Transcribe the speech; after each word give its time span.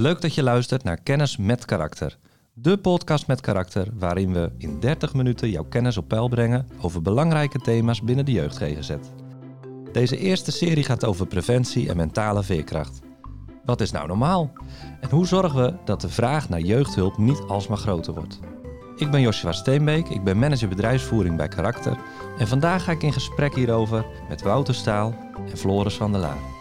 Leuk 0.00 0.20
dat 0.20 0.34
je 0.34 0.42
luistert 0.42 0.82
naar 0.82 1.00
Kennis 1.00 1.36
met 1.36 1.64
Karakter. 1.64 2.18
De 2.52 2.76
podcast 2.76 3.26
met 3.26 3.40
karakter 3.40 3.88
waarin 3.94 4.32
we 4.32 4.50
in 4.58 4.80
30 4.80 5.14
minuten 5.14 5.50
jouw 5.50 5.64
kennis 5.64 5.96
op 5.96 6.08
peil 6.08 6.28
brengen 6.28 6.68
over 6.80 7.02
belangrijke 7.02 7.58
thema's 7.58 8.02
binnen 8.02 8.24
de 8.24 8.32
jeugd 8.32 8.56
GGZ. 8.56 8.90
Deze 9.92 10.18
eerste 10.18 10.52
serie 10.52 10.84
gaat 10.84 11.04
over 11.04 11.26
preventie 11.26 11.88
en 11.88 11.96
mentale 11.96 12.42
veerkracht. 12.42 13.00
Wat 13.64 13.80
is 13.80 13.90
nou 13.90 14.06
normaal? 14.06 14.52
En 15.00 15.10
hoe 15.10 15.26
zorgen 15.26 15.62
we 15.62 15.74
dat 15.84 16.00
de 16.00 16.08
vraag 16.08 16.48
naar 16.48 16.60
jeugdhulp 16.60 17.16
niet 17.16 17.40
alsmaar 17.48 17.78
groter 17.78 18.14
wordt? 18.14 18.40
Ik 18.96 19.10
ben 19.10 19.20
Joshua 19.20 19.52
Steenbeek, 19.52 20.08
ik 20.08 20.24
ben 20.24 20.38
manager 20.38 20.68
bedrijfsvoering 20.68 21.36
bij 21.36 21.48
Karakter 21.48 21.98
en 22.38 22.48
vandaag 22.48 22.84
ga 22.84 22.92
ik 22.92 23.02
in 23.02 23.12
gesprek 23.12 23.54
hierover 23.54 24.06
met 24.28 24.42
Wouter 24.42 24.74
Staal 24.74 25.14
en 25.50 25.56
Floris 25.56 25.94
van 25.94 26.12
der 26.12 26.20
Laar. 26.20 26.56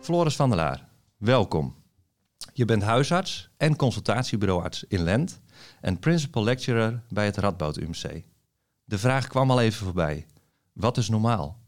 Floris 0.00 0.36
van 0.36 0.48
der 0.48 0.58
Laar, 0.58 0.88
welkom. 1.20 1.74
Je 2.52 2.64
bent 2.64 2.82
huisarts 2.82 3.48
en 3.56 3.76
consultatiebureauarts 3.76 4.84
in 4.88 5.02
Lent 5.02 5.40
en 5.80 5.98
principal 5.98 6.44
lecturer 6.44 7.02
bij 7.08 7.24
het 7.24 7.36
Radboud 7.36 7.76
UMC. 7.76 8.24
De 8.84 8.98
vraag 8.98 9.26
kwam 9.26 9.50
al 9.50 9.60
even 9.60 9.84
voorbij. 9.84 10.26
Wat 10.72 10.96
is 10.96 11.08
normaal? 11.08 11.58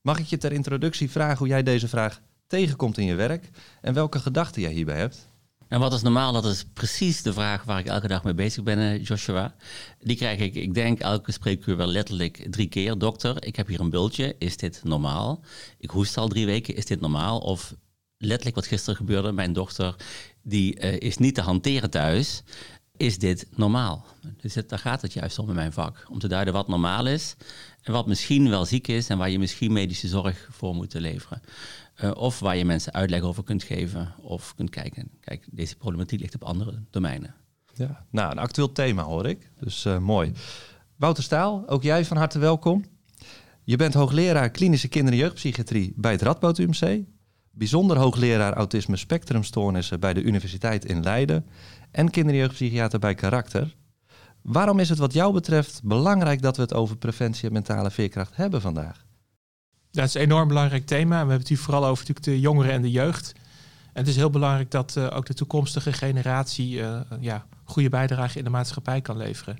Mag 0.00 0.18
ik 0.18 0.26
je 0.26 0.36
ter 0.36 0.52
introductie 0.52 1.10
vragen 1.10 1.38
hoe 1.38 1.46
jij 1.46 1.62
deze 1.62 1.88
vraag 1.88 2.20
tegenkomt 2.46 2.98
in 2.98 3.04
je 3.04 3.14
werk 3.14 3.50
en 3.80 3.94
welke 3.94 4.18
gedachten 4.18 4.62
jij 4.62 4.72
hierbij 4.72 4.98
hebt? 4.98 5.28
En 5.68 5.80
wat 5.80 5.92
is 5.92 6.02
normaal? 6.02 6.32
Dat 6.32 6.44
is 6.44 6.64
precies 6.72 7.22
de 7.22 7.32
vraag 7.32 7.64
waar 7.64 7.78
ik 7.78 7.86
elke 7.86 8.08
dag 8.08 8.24
mee 8.24 8.34
bezig 8.34 8.62
ben, 8.62 8.78
eh, 8.78 9.04
Joshua. 9.04 9.54
Die 9.98 10.16
krijg 10.16 10.38
ik, 10.38 10.54
ik 10.54 10.74
denk, 10.74 11.00
elke 11.00 11.32
spreekuur 11.32 11.76
wel 11.76 11.86
letterlijk 11.86 12.46
drie 12.50 12.68
keer. 12.68 12.98
Dokter, 12.98 13.44
ik 13.44 13.56
heb 13.56 13.66
hier 13.66 13.80
een 13.80 13.90
bultje. 13.90 14.34
Is 14.38 14.56
dit 14.56 14.80
normaal? 14.84 15.40
Ik 15.78 15.90
hoest 15.90 16.16
al 16.16 16.28
drie 16.28 16.46
weken. 16.46 16.76
Is 16.76 16.86
dit 16.86 17.00
normaal? 17.00 17.38
Of 17.38 17.74
letterlijk 18.22 18.56
wat 18.56 18.66
gisteren 18.66 18.96
gebeurde. 18.96 19.32
Mijn 19.32 19.52
dochter 19.52 19.96
die 20.42 20.80
uh, 20.80 21.00
is 21.00 21.16
niet 21.16 21.34
te 21.34 21.40
hanteren 21.40 21.90
thuis. 21.90 22.42
Is 22.96 23.18
dit 23.18 23.46
normaal? 23.54 24.06
Dus 24.36 24.54
daar 24.54 24.78
gaat 24.78 25.02
het 25.02 25.12
juist 25.12 25.38
om 25.38 25.48
in 25.48 25.54
mijn 25.54 25.72
vak. 25.72 26.06
Om 26.08 26.18
te 26.18 26.28
duiden 26.28 26.54
wat 26.54 26.68
normaal 26.68 27.06
is 27.06 27.36
en 27.82 27.92
wat 27.92 28.06
misschien 28.06 28.48
wel 28.48 28.64
ziek 28.64 28.88
is 28.88 29.08
en 29.08 29.18
waar 29.18 29.30
je 29.30 29.38
misschien 29.38 29.72
medische 29.72 30.08
zorg 30.08 30.48
voor 30.50 30.74
moet 30.74 30.94
leveren. 30.94 31.40
Uh, 32.04 32.10
of 32.14 32.38
waar 32.38 32.56
je 32.56 32.64
mensen 32.64 32.92
uitleg 32.92 33.20
over 33.20 33.44
kunt 33.44 33.62
geven 33.62 34.14
of 34.20 34.54
kunt 34.54 34.70
kijken. 34.70 35.10
Kijk, 35.20 35.44
deze 35.50 35.76
problematiek 35.76 36.20
ligt 36.20 36.34
op 36.34 36.44
andere 36.44 36.82
domeinen. 36.90 37.34
Ja, 37.74 38.06
nou, 38.10 38.30
een 38.30 38.38
actueel 38.38 38.72
thema 38.72 39.02
hoor 39.02 39.26
ik. 39.26 39.50
Dus 39.60 39.84
uh, 39.84 39.98
mooi. 39.98 40.32
Wouter 40.96 41.22
Staal, 41.22 41.68
ook 41.68 41.82
jij 41.82 42.04
van 42.04 42.16
harte 42.16 42.38
welkom. 42.38 42.84
Je 43.64 43.76
bent 43.76 43.94
hoogleraar 43.94 44.50
klinische 44.50 44.88
kinder- 44.88 45.12
en 45.12 45.18
jeugdpsychiatrie 45.18 45.92
bij 45.96 46.12
het 46.12 46.22
Radboud 46.22 46.58
UMC 46.58 47.04
bijzonder 47.52 47.96
hoogleraar 47.96 48.52
autisme 48.52 48.96
spectrumstoornissen 48.96 50.00
bij 50.00 50.14
de 50.14 50.22
Universiteit 50.22 50.84
in 50.84 51.02
Leiden 51.02 51.46
en 51.90 52.10
kinder- 52.10 52.32
en 52.32 52.38
jeugdpsychiater 52.38 52.98
bij 52.98 53.14
Karakter. 53.14 53.74
Waarom 54.42 54.78
is 54.78 54.88
het 54.88 54.98
wat 54.98 55.12
jou 55.12 55.32
betreft 55.32 55.80
belangrijk 55.84 56.42
dat 56.42 56.56
we 56.56 56.62
het 56.62 56.74
over 56.74 56.96
preventie 56.96 57.46
en 57.46 57.52
mentale 57.52 57.90
veerkracht 57.90 58.36
hebben 58.36 58.60
vandaag? 58.60 59.04
Dat 59.90 60.04
is 60.04 60.14
een 60.14 60.20
enorm 60.20 60.48
belangrijk 60.48 60.86
thema. 60.86 61.10
We 61.10 61.16
hebben 61.16 61.38
het 61.38 61.48
hier 61.48 61.58
vooral 61.58 61.84
over 61.84 62.06
natuurlijk 62.06 62.26
de 62.26 62.40
jongeren 62.40 62.72
en 62.72 62.82
de 62.82 62.90
jeugd. 62.90 63.32
En 63.92 64.00
het 64.00 64.08
is 64.08 64.16
heel 64.16 64.30
belangrijk 64.30 64.70
dat 64.70 64.94
uh, 64.98 65.08
ook 65.12 65.26
de 65.26 65.34
toekomstige 65.34 65.92
generatie 65.92 66.78
uh, 66.78 67.00
ja, 67.20 67.46
goede 67.64 67.88
bijdrage 67.88 68.38
in 68.38 68.44
de 68.44 68.50
maatschappij 68.50 69.00
kan 69.00 69.16
leveren. 69.16 69.58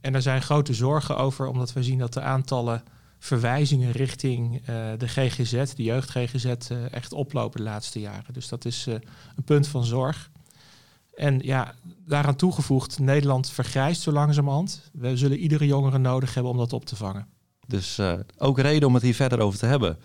En 0.00 0.14
er 0.14 0.22
zijn 0.22 0.42
grote 0.42 0.74
zorgen 0.74 1.16
over, 1.16 1.46
omdat 1.46 1.72
we 1.72 1.82
zien 1.82 1.98
dat 1.98 2.12
de 2.12 2.20
aantallen 2.20 2.82
verwijzingen 3.18 3.92
richting 3.92 4.54
uh, 4.54 4.66
de 4.98 5.08
GGZ, 5.08 5.72
de 5.74 5.82
jeugd 5.82 6.10
GGZ, 6.10 6.44
uh, 6.44 6.92
echt 6.92 7.12
oplopen 7.12 7.58
de 7.58 7.64
laatste 7.64 8.00
jaren. 8.00 8.32
Dus 8.34 8.48
dat 8.48 8.64
is 8.64 8.86
uh, 8.86 8.94
een 9.36 9.44
punt 9.44 9.68
van 9.68 9.84
zorg. 9.84 10.30
En 11.14 11.38
ja, 11.42 11.74
daaraan 12.06 12.36
toegevoegd, 12.36 12.98
Nederland 12.98 13.50
vergrijst 13.50 14.02
zo 14.02 14.12
langzamerhand. 14.12 14.90
We 14.92 15.16
zullen 15.16 15.38
iedere 15.38 15.66
jongere 15.66 15.98
nodig 15.98 16.34
hebben 16.34 16.52
om 16.52 16.58
dat 16.58 16.72
op 16.72 16.84
te 16.84 16.96
vangen. 16.96 17.26
Dus 17.66 18.00
ook 18.36 18.58
reden 18.58 18.88
om 18.88 18.94
het 18.94 19.02
hier 19.02 19.14
verder 19.14 19.40
over 19.40 19.58
te 19.58 19.66
hebben. 19.66 19.98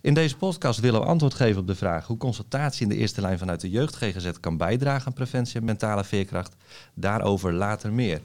In 0.00 0.14
deze 0.14 0.36
podcast 0.36 0.80
willen 0.80 1.00
we 1.00 1.06
antwoord 1.06 1.34
geven 1.34 1.60
op 1.60 1.66
de 1.66 1.74
vraag 1.74 2.06
hoe 2.06 2.16
consultatie 2.16 2.82
in 2.82 2.88
de 2.88 2.96
eerste 2.96 3.20
lijn 3.20 3.38
vanuit 3.38 3.60
de 3.60 3.70
jeugd 3.70 3.96
GGZ 3.96 4.30
kan 4.40 4.56
bijdragen 4.56 5.06
aan 5.06 5.12
preventie 5.12 5.60
en 5.60 5.64
mentale 5.64 6.04
veerkracht. 6.04 6.56
Daarover 6.94 7.52
later 7.52 7.92
meer. 7.92 8.22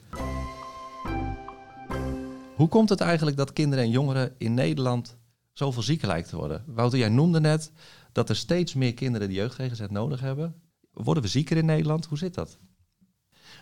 Hoe 2.62 2.70
komt 2.70 2.90
het 2.90 3.02
eigenlijk 3.02 3.38
dat 3.38 3.54
kinderen 3.54 3.86
en 3.86 3.92
jongeren 3.92 4.36
in 4.38 4.54
Nederland 4.54 5.18
zoveel 5.54 5.82
zieker 5.82 6.08
lijken 6.08 6.30
te 6.30 6.36
worden? 6.36 6.64
Wouter, 6.68 7.00
jij 7.00 7.10
noemde 7.10 7.40
net 7.40 7.72
dat 8.12 8.30
er 8.30 8.36
steeds 8.36 8.74
meer 8.74 8.94
kinderen 8.94 9.28
die 9.28 9.38
jeugd 9.38 9.90
nodig 9.90 10.20
hebben. 10.20 10.56
Worden 10.92 11.24
we 11.24 11.30
zieker 11.30 11.58
in 11.58 11.66
Nederland? 11.66 12.06
Hoe 12.06 12.18
zit 12.18 12.34
dat? 12.34 12.58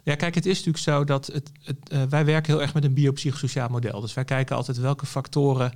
Ja, 0.04 0.16
kijk, 0.16 0.36
het 0.36 0.46
is 0.46 0.58
natuurlijk 0.58 0.84
zo 0.84 1.04
dat 1.04 1.28
het, 1.28 1.52
het 1.62 1.94
uh, 1.94 2.04
wij 2.04 2.26
werken 2.26 2.54
heel 2.54 2.62
erg 2.62 2.74
met 2.74 2.84
een 2.84 2.94
biopsychosociaal 2.94 3.70
model. 3.70 4.02
Dus 4.02 4.14
wij 4.14 4.26
kijken 4.26 4.56
altijd 4.56 4.78
welke 4.78 5.06
factoren 5.06 5.74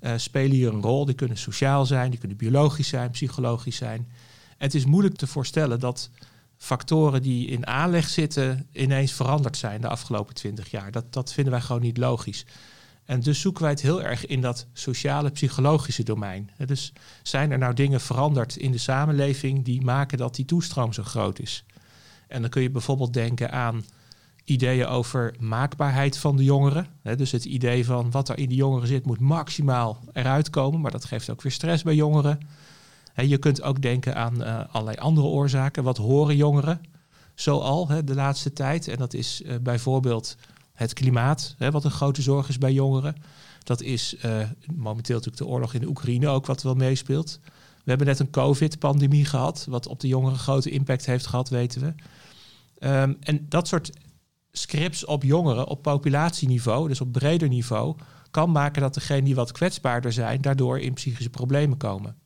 uh, 0.00 0.12
spelen 0.16 0.56
hier 0.56 0.72
een 0.72 0.82
rol. 0.82 1.04
Die 1.04 1.14
kunnen 1.14 1.36
sociaal 1.36 1.86
zijn, 1.86 2.10
die 2.10 2.18
kunnen 2.18 2.36
biologisch 2.36 2.88
zijn, 2.88 3.10
psychologisch 3.10 3.76
zijn. 3.76 4.08
Het 4.56 4.74
is 4.74 4.86
moeilijk 4.86 5.16
te 5.16 5.26
voorstellen 5.26 5.80
dat 5.80 6.10
factoren 6.56 7.22
die 7.22 7.46
in 7.46 7.66
aanleg 7.66 8.08
zitten 8.08 8.68
ineens 8.72 9.12
veranderd 9.12 9.56
zijn 9.56 9.80
de 9.80 9.88
afgelopen 9.88 10.34
twintig 10.34 10.70
jaar. 10.70 10.90
Dat, 10.90 11.12
dat 11.12 11.32
vinden 11.32 11.52
wij 11.52 11.62
gewoon 11.62 11.82
niet 11.82 11.96
logisch. 11.96 12.44
En 13.04 13.20
dus 13.20 13.40
zoeken 13.40 13.62
wij 13.62 13.70
het 13.70 13.80
heel 13.80 14.02
erg 14.02 14.26
in 14.26 14.40
dat 14.40 14.66
sociale, 14.72 15.30
psychologische 15.30 16.02
domein. 16.02 16.50
Dus 16.66 16.92
zijn 17.22 17.50
er 17.50 17.58
nou 17.58 17.74
dingen 17.74 18.00
veranderd 18.00 18.56
in 18.56 18.72
de 18.72 18.78
samenleving 18.78 19.64
die 19.64 19.84
maken 19.84 20.18
dat 20.18 20.34
die 20.34 20.44
toestroom 20.44 20.92
zo 20.92 21.02
groot 21.02 21.38
is? 21.38 21.64
En 22.28 22.40
dan 22.40 22.50
kun 22.50 22.62
je 22.62 22.70
bijvoorbeeld 22.70 23.12
denken 23.12 23.52
aan 23.52 23.84
ideeën 24.44 24.86
over 24.86 25.34
maakbaarheid 25.38 26.18
van 26.18 26.36
de 26.36 26.44
jongeren. 26.44 26.86
Dus 27.16 27.32
het 27.32 27.44
idee 27.44 27.84
van 27.84 28.10
wat 28.10 28.28
er 28.28 28.38
in 28.38 28.48
de 28.48 28.54
jongeren 28.54 28.88
zit 28.88 29.06
moet 29.06 29.20
maximaal 29.20 29.98
eruit 30.12 30.50
komen, 30.50 30.80
maar 30.80 30.90
dat 30.90 31.04
geeft 31.04 31.30
ook 31.30 31.42
weer 31.42 31.52
stress 31.52 31.82
bij 31.82 31.94
jongeren. 31.94 32.38
Je 33.16 33.38
kunt 33.38 33.62
ook 33.62 33.82
denken 33.82 34.16
aan 34.16 34.42
uh, 34.42 34.60
allerlei 34.70 34.96
andere 34.96 35.26
oorzaken. 35.26 35.82
Wat 35.82 35.96
horen 35.96 36.36
jongeren 36.36 36.80
zoal 37.34 37.88
hè, 37.88 38.04
de 38.04 38.14
laatste 38.14 38.52
tijd? 38.52 38.88
En 38.88 38.96
dat 38.96 39.14
is 39.14 39.42
uh, 39.44 39.54
bijvoorbeeld 39.62 40.36
het 40.72 40.92
klimaat, 40.92 41.54
wat 41.58 41.84
een 41.84 41.90
grote 41.90 42.22
zorg 42.22 42.48
is 42.48 42.58
bij 42.58 42.72
jongeren. 42.72 43.16
Dat 43.62 43.82
is 43.82 44.14
uh, 44.24 44.48
momenteel 44.74 45.16
natuurlijk 45.16 45.44
de 45.44 45.50
oorlog 45.50 45.74
in 45.74 45.80
de 45.80 45.88
Oekraïne 45.88 46.28
ook 46.28 46.46
wat 46.46 46.62
wel 46.62 46.74
meespeelt. 46.74 47.40
We 47.84 47.92
hebben 47.92 48.06
net 48.06 48.18
een 48.18 48.30
COVID-pandemie 48.30 49.24
gehad, 49.24 49.66
wat 49.68 49.86
op 49.86 50.00
de 50.00 50.08
jongeren 50.08 50.38
grote 50.38 50.70
impact 50.70 51.06
heeft 51.06 51.26
gehad, 51.26 51.48
weten 51.48 51.80
we. 51.80 51.94
Um, 52.88 53.16
en 53.20 53.46
dat 53.48 53.68
soort 53.68 53.90
scripts 54.52 55.04
op 55.04 55.22
jongeren 55.22 55.66
op 55.66 55.82
populatieniveau, 55.82 56.88
dus 56.88 57.00
op 57.00 57.12
breder 57.12 57.48
niveau, 57.48 57.96
kan 58.30 58.50
maken 58.50 58.82
dat 58.82 58.94
degenen 58.94 59.24
die 59.24 59.34
wat 59.34 59.52
kwetsbaarder 59.52 60.12
zijn, 60.12 60.40
daardoor 60.40 60.78
in 60.78 60.94
psychische 60.94 61.30
problemen 61.30 61.76
komen. 61.76 62.16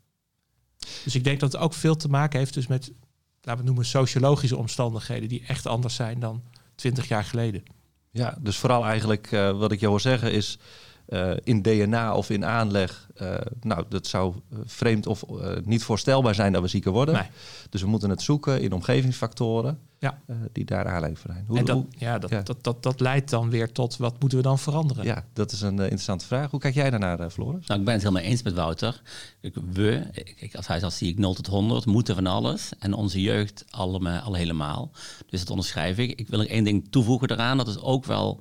Dus 1.04 1.14
ik 1.14 1.24
denk 1.24 1.40
dat 1.40 1.52
het 1.52 1.60
ook 1.60 1.74
veel 1.74 1.96
te 1.96 2.08
maken 2.08 2.38
heeft 2.38 2.54
dus 2.54 2.66
met, 2.66 2.92
laten 3.40 3.60
we 3.60 3.66
noemen, 3.66 3.84
sociologische 3.84 4.56
omstandigheden 4.56 5.28
die 5.28 5.44
echt 5.46 5.66
anders 5.66 5.94
zijn 5.94 6.20
dan 6.20 6.42
twintig 6.74 7.08
jaar 7.08 7.24
geleden. 7.24 7.62
Ja, 8.10 8.38
dus 8.40 8.56
vooral 8.56 8.84
eigenlijk 8.84 9.32
uh, 9.32 9.58
wat 9.58 9.72
ik 9.72 9.80
jou 9.80 9.92
wil 9.92 10.00
zeggen 10.00 10.32
is 10.32 10.58
uh, 11.10 11.30
in 11.44 11.62
DNA 11.62 12.14
of 12.14 12.30
in 12.30 12.44
aanleg, 12.44 13.08
uh, 13.22 13.34
nou, 13.60 13.84
dat 13.88 14.06
zou 14.06 14.34
vreemd 14.64 15.06
of 15.06 15.24
niet 15.64 15.82
voorstelbaar 15.84 16.34
zijn 16.34 16.52
dat 16.52 16.62
we 16.62 16.68
zieker 16.68 16.92
worden. 16.92 17.14
Nee. 17.14 17.26
Dus 17.70 17.82
we 17.82 17.88
moeten 17.88 18.10
het 18.10 18.22
zoeken 18.22 18.60
in 18.60 18.72
omgevingsfactoren 18.72 19.78
ja. 19.98 20.18
die 20.52 20.64
daar 20.64 20.84
aanleiding 20.84 21.18
voor 21.18 21.30
zijn. 21.32 21.44
Hoe, 21.46 21.58
en 21.58 21.64
dat, 21.64 21.76
hoe, 21.76 21.86
ja, 21.98 22.18
dat, 22.18 22.30
ja. 22.30 22.42
Dat, 22.42 22.64
dat, 22.64 22.82
dat 22.82 23.00
leidt 23.00 23.30
dan 23.30 23.50
weer 23.50 23.72
tot 23.72 23.96
wat 23.96 24.20
moeten 24.20 24.38
we 24.38 24.44
dan 24.44 24.58
veranderen? 24.58 25.04
Ja, 25.04 25.24
dat 25.32 25.52
is 25.52 25.60
een 25.60 25.78
interessante 25.78 26.26
vraag. 26.26 26.50
Hoe 26.50 26.60
kijk 26.60 26.74
jij 26.74 26.90
daarnaar, 26.90 27.30
Floris? 27.30 27.66
Nou, 27.66 27.78
ik 27.80 27.86
ben 27.86 27.94
het 27.94 28.02
helemaal 28.02 28.22
eens 28.22 28.42
met 28.42 28.54
Wouter. 28.54 29.02
We, 29.72 30.02
ik, 30.36 30.54
als 30.54 30.66
huisarts 30.66 30.98
zie 30.98 31.08
ik 31.08 31.18
0 31.18 31.34
tot 31.34 31.46
100, 31.46 31.86
moeten 31.86 32.14
van 32.14 32.26
alles. 32.26 32.70
En 32.78 32.92
onze 32.92 33.20
jeugd 33.20 33.64
allemaal, 33.70 34.20
al 34.20 34.34
helemaal. 34.34 34.90
Dus 35.26 35.40
dat 35.40 35.50
onderschrijf 35.50 35.98
ik. 35.98 36.20
Ik 36.20 36.28
wil 36.28 36.40
er 36.40 36.50
één 36.50 36.64
ding 36.64 36.86
toevoegen 36.90 37.30
eraan. 37.30 37.56
Dat 37.56 37.68
is 37.68 37.80
ook 37.80 38.04
wel 38.04 38.40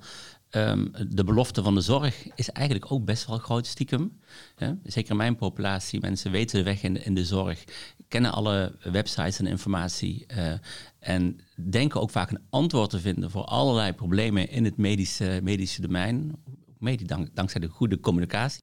Um, 0.51 0.91
de 1.07 1.23
belofte 1.23 1.63
van 1.63 1.75
de 1.75 1.81
zorg 1.81 2.27
is 2.35 2.49
eigenlijk 2.51 2.91
ook 2.91 3.05
best 3.05 3.25
wel 3.25 3.37
groot 3.37 3.67
stiekem. 3.67 4.19
Ja? 4.57 4.77
Zeker 4.83 5.15
mijn 5.15 5.35
populatie, 5.35 5.99
mensen 5.99 6.31
weten 6.31 6.57
de 6.57 6.63
weg 6.63 6.83
in 6.83 7.13
de, 7.13 7.25
zorg, 7.25 7.63
kennen 8.07 8.31
alle 8.31 8.75
websites 8.83 9.39
en 9.39 9.47
informatie 9.47 10.25
uh, 10.37 10.53
en 10.99 11.39
denken 11.69 12.01
ook 12.01 12.09
vaak 12.09 12.31
een 12.31 12.41
antwoord 12.49 12.89
te 12.89 12.99
vinden 12.99 13.31
voor 13.31 13.43
allerlei 13.43 13.93
problemen 13.93 14.49
in 14.49 14.65
het 14.65 14.77
medische, 14.77 15.39
medische 15.43 15.81
domein. 15.81 16.35
Mede 16.77 17.05
dank, 17.05 17.35
dankzij 17.35 17.61
de 17.61 17.67
goede 17.67 17.99
communicatie. 17.99 18.61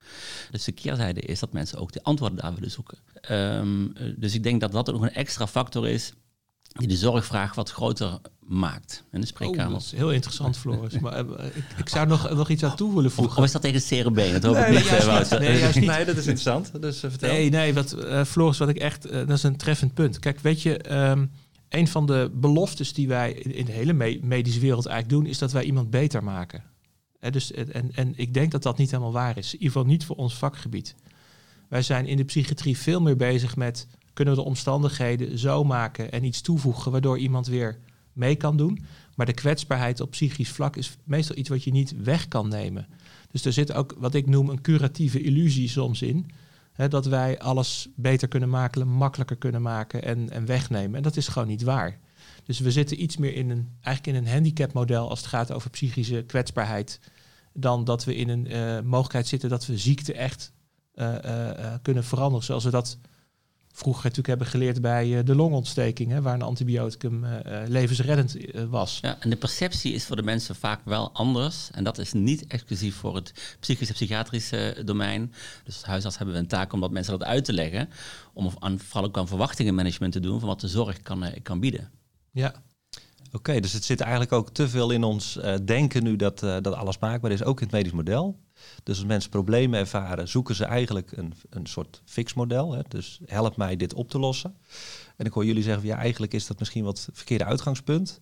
Dus 0.50 0.64
de 0.64 0.72
keerzijde 0.72 1.20
is 1.20 1.40
dat 1.40 1.52
mensen 1.52 1.78
ook 1.78 1.92
de 1.92 2.02
antwoorden 2.02 2.38
daar 2.38 2.54
willen 2.54 2.70
zoeken. 2.70 2.98
Um, 3.30 3.92
dus 4.16 4.34
ik 4.34 4.42
denk 4.42 4.60
dat 4.60 4.72
dat 4.72 4.86
nog 4.86 5.02
een 5.02 5.12
extra 5.12 5.46
factor 5.46 5.88
is 5.88 6.12
die 6.78 6.88
de 6.88 6.96
zorgvraag 6.96 7.54
wat 7.54 7.70
groter 7.70 8.18
maakt 8.40 9.04
in 9.12 9.20
de 9.20 9.26
Oh, 9.26 9.32
spreekkamer. 9.32 9.72
dat 9.72 9.80
is 9.82 9.92
heel 9.92 10.12
interessant, 10.12 10.56
Floris. 10.56 10.98
Maar 10.98 11.12
eh, 11.12 11.46
ik, 11.46 11.64
ik 11.78 11.88
zou 11.88 12.06
nog, 12.06 12.30
nog 12.34 12.48
iets 12.50 12.64
aan 12.64 12.76
toe 12.76 12.94
willen 12.94 13.10
voegen. 13.10 13.38
of 13.38 13.44
is 13.44 13.52
dat 13.52 13.62
tegen 13.62 13.80
CRB? 14.04 14.16
Dat 14.32 14.42
hoop 14.42 14.54
Nee, 14.54 14.64
ik 14.66 14.70
niet, 14.78 14.84
juist 14.86 15.06
eh. 15.06 15.12
Wouter. 15.12 15.40
Nee, 15.40 15.58
juist 15.58 15.78
niet. 15.80 15.88
Nee, 15.90 16.04
dat 16.04 16.16
is 16.16 16.26
interessant. 16.26 16.82
Dus 16.82 17.02
eh, 17.02 17.10
vertel. 17.10 17.32
Nee, 17.32 17.50
nee, 17.50 17.74
wat, 17.74 17.92
eh, 17.92 18.24
Floris, 18.24 18.58
wat 18.58 18.68
ik 18.68 18.76
echt, 18.78 19.04
eh, 19.04 19.18
dat 19.18 19.30
is 19.36 19.42
een 19.42 19.56
treffend 19.56 19.94
punt. 19.94 20.18
Kijk, 20.18 20.40
weet 20.40 20.62
je, 20.62 20.76
ehm, 20.78 21.26
een 21.68 21.88
van 21.88 22.06
de 22.06 22.30
beloftes 22.34 22.92
die 22.92 23.08
wij 23.08 23.32
in, 23.32 23.64
de 23.64 23.72
hele 23.72 23.92
me- 23.92 24.18
medische 24.22 24.60
wereld 24.60 24.86
eigenlijk 24.86 25.20
doen, 25.22 25.30
is 25.30 25.38
dat 25.38 25.52
wij 25.52 25.64
iemand 25.64 25.90
beter 25.90 26.24
maken. 26.24 26.62
Hè, 27.18 27.30
dus, 27.30 27.52
en, 27.52 27.72
en, 27.72 27.90
en 27.94 28.12
ik 28.16 28.34
denk 28.34 28.50
dat 28.50 28.62
dat 28.62 28.78
niet 28.78 28.90
helemaal 28.90 29.12
waar 29.12 29.38
is. 29.38 29.46
In 29.46 29.52
ieder 29.52 29.66
geval 29.72 29.86
niet 29.86 30.04
voor 30.04 30.16
ons 30.16 30.34
vakgebied. 30.34 30.94
Wij 31.68 31.82
zijn 31.82 32.06
in 32.06 32.16
de 32.16 32.24
psychiatrie 32.24 32.78
veel 32.78 33.00
meer 33.00 33.16
bezig 33.16 33.56
met, 33.56 33.86
kunnen 34.16 34.34
we 34.34 34.40
de 34.40 34.46
omstandigheden 34.46 35.38
zo 35.38 35.64
maken 35.64 36.12
en 36.12 36.24
iets 36.24 36.40
toevoegen 36.40 36.92
waardoor 36.92 37.18
iemand 37.18 37.46
weer 37.46 37.78
mee 38.12 38.36
kan 38.36 38.56
doen. 38.56 38.84
Maar 39.14 39.26
de 39.26 39.32
kwetsbaarheid 39.32 40.00
op 40.00 40.10
psychisch 40.10 40.50
vlak 40.50 40.76
is 40.76 40.96
meestal 41.04 41.36
iets 41.36 41.48
wat 41.48 41.64
je 41.64 41.70
niet 41.70 42.02
weg 42.02 42.28
kan 42.28 42.48
nemen. 42.48 42.86
Dus 43.30 43.44
er 43.44 43.52
zit 43.52 43.72
ook 43.72 43.94
wat 43.98 44.14
ik 44.14 44.26
noem 44.26 44.48
een 44.48 44.60
curatieve 44.60 45.20
illusie 45.20 45.68
soms 45.68 46.02
in. 46.02 46.30
Hè, 46.72 46.88
dat 46.88 47.06
wij 47.06 47.38
alles 47.38 47.88
beter 47.96 48.28
kunnen 48.28 48.48
maken, 48.48 48.88
makkelijker 48.88 49.36
kunnen 49.36 49.62
maken 49.62 50.02
en, 50.02 50.30
en 50.30 50.46
wegnemen. 50.46 50.96
En 50.96 51.02
dat 51.02 51.16
is 51.16 51.28
gewoon 51.28 51.48
niet 51.48 51.62
waar. 51.62 51.98
Dus 52.44 52.58
we 52.58 52.70
zitten 52.70 53.02
iets 53.02 53.16
meer 53.16 53.34
in 53.34 53.50
een, 53.50 53.68
eigenlijk 53.80 54.16
in 54.16 54.24
een 54.24 54.32
handicapmodel 54.32 55.08
als 55.08 55.18
het 55.18 55.28
gaat 55.28 55.52
over 55.52 55.70
psychische 55.70 56.22
kwetsbaarheid. 56.26 57.00
Dan 57.52 57.84
dat 57.84 58.04
we 58.04 58.16
in 58.16 58.28
een 58.28 58.46
eh, 58.46 58.80
mogelijkheid 58.80 59.26
zitten 59.26 59.48
dat 59.48 59.66
we 59.66 59.78
ziekte 59.78 60.12
echt 60.12 60.52
eh, 60.94 61.64
eh, 61.64 61.74
kunnen 61.82 62.04
veranderen. 62.04 62.44
Zoals 62.44 62.64
we 62.64 62.70
dat 62.70 62.98
vroeger 63.76 64.02
natuurlijk 64.02 64.28
hebben 64.28 64.46
geleerd 64.46 64.80
bij 64.80 65.18
eh, 65.18 65.24
de 65.24 65.34
longontsteking, 65.34 66.10
hè, 66.10 66.22
waar 66.22 66.34
een 66.34 66.42
antibioticum 66.42 67.24
eh, 67.24 67.62
eh, 67.62 67.68
levensreddend 67.68 68.36
was. 68.68 68.98
Ja, 69.02 69.16
en 69.20 69.30
de 69.30 69.36
perceptie 69.36 69.92
is 69.92 70.06
voor 70.06 70.16
de 70.16 70.22
mensen 70.22 70.54
vaak 70.54 70.80
wel 70.84 71.12
anders. 71.12 71.70
En 71.70 71.84
dat 71.84 71.98
is 71.98 72.12
niet 72.12 72.46
exclusief 72.46 72.96
voor 72.96 73.14
het 73.14 73.56
psychische 73.60 73.92
psychiatrische 73.92 74.82
domein. 74.84 75.32
Dus 75.64 75.74
als 75.74 75.84
huisarts 75.84 76.16
hebben 76.16 76.34
we 76.34 76.40
een 76.40 76.46
taak 76.46 76.72
om 76.72 76.80
dat 76.80 76.90
mensen 76.90 77.18
dat 77.18 77.28
uit 77.28 77.44
te 77.44 77.52
leggen. 77.52 77.88
Om 78.32 78.50
aan, 78.58 78.78
vooral 78.78 79.04
ook 79.04 79.18
aan 79.18 79.28
verwachtingenmanagement 79.28 80.12
te 80.12 80.20
doen 80.20 80.38
van 80.38 80.48
wat 80.48 80.60
de 80.60 80.68
zorg 80.68 81.02
kan, 81.02 81.24
kan 81.42 81.60
bieden. 81.60 81.90
Ja, 82.30 82.54
Oké, 83.32 83.60
dus 83.60 83.72
het 83.72 83.84
zit 83.84 84.00
eigenlijk 84.00 84.32
ook 84.32 84.50
te 84.50 84.68
veel 84.68 84.90
in 84.90 85.04
ons 85.04 85.36
eh, 85.36 85.54
denken 85.64 86.02
nu 86.02 86.16
dat, 86.16 86.42
eh, 86.42 86.56
dat 86.60 86.74
alles 86.74 86.98
maakbaar 86.98 87.30
is, 87.30 87.44
ook 87.44 87.60
in 87.60 87.66
het 87.66 87.74
medisch 87.74 87.92
model. 87.92 88.38
Dus 88.82 88.96
als 88.96 89.06
mensen 89.06 89.30
problemen 89.30 89.78
ervaren, 89.78 90.28
zoeken 90.28 90.54
ze 90.54 90.64
eigenlijk 90.64 91.12
een, 91.12 91.32
een 91.50 91.66
soort 91.66 92.02
fixmodel. 92.04 92.72
Hè? 92.72 92.82
Dus 92.88 93.20
help 93.26 93.56
mij 93.56 93.76
dit 93.76 93.94
op 93.94 94.10
te 94.10 94.18
lossen. 94.18 94.56
En 95.16 95.26
ik 95.26 95.32
hoor 95.32 95.44
jullie 95.44 95.62
zeggen, 95.62 95.86
ja, 95.86 95.96
eigenlijk 95.96 96.34
is 96.34 96.46
dat 96.46 96.58
misschien 96.58 96.84
wat 96.84 97.08
verkeerde 97.12 97.44
uitgangspunt. 97.44 98.20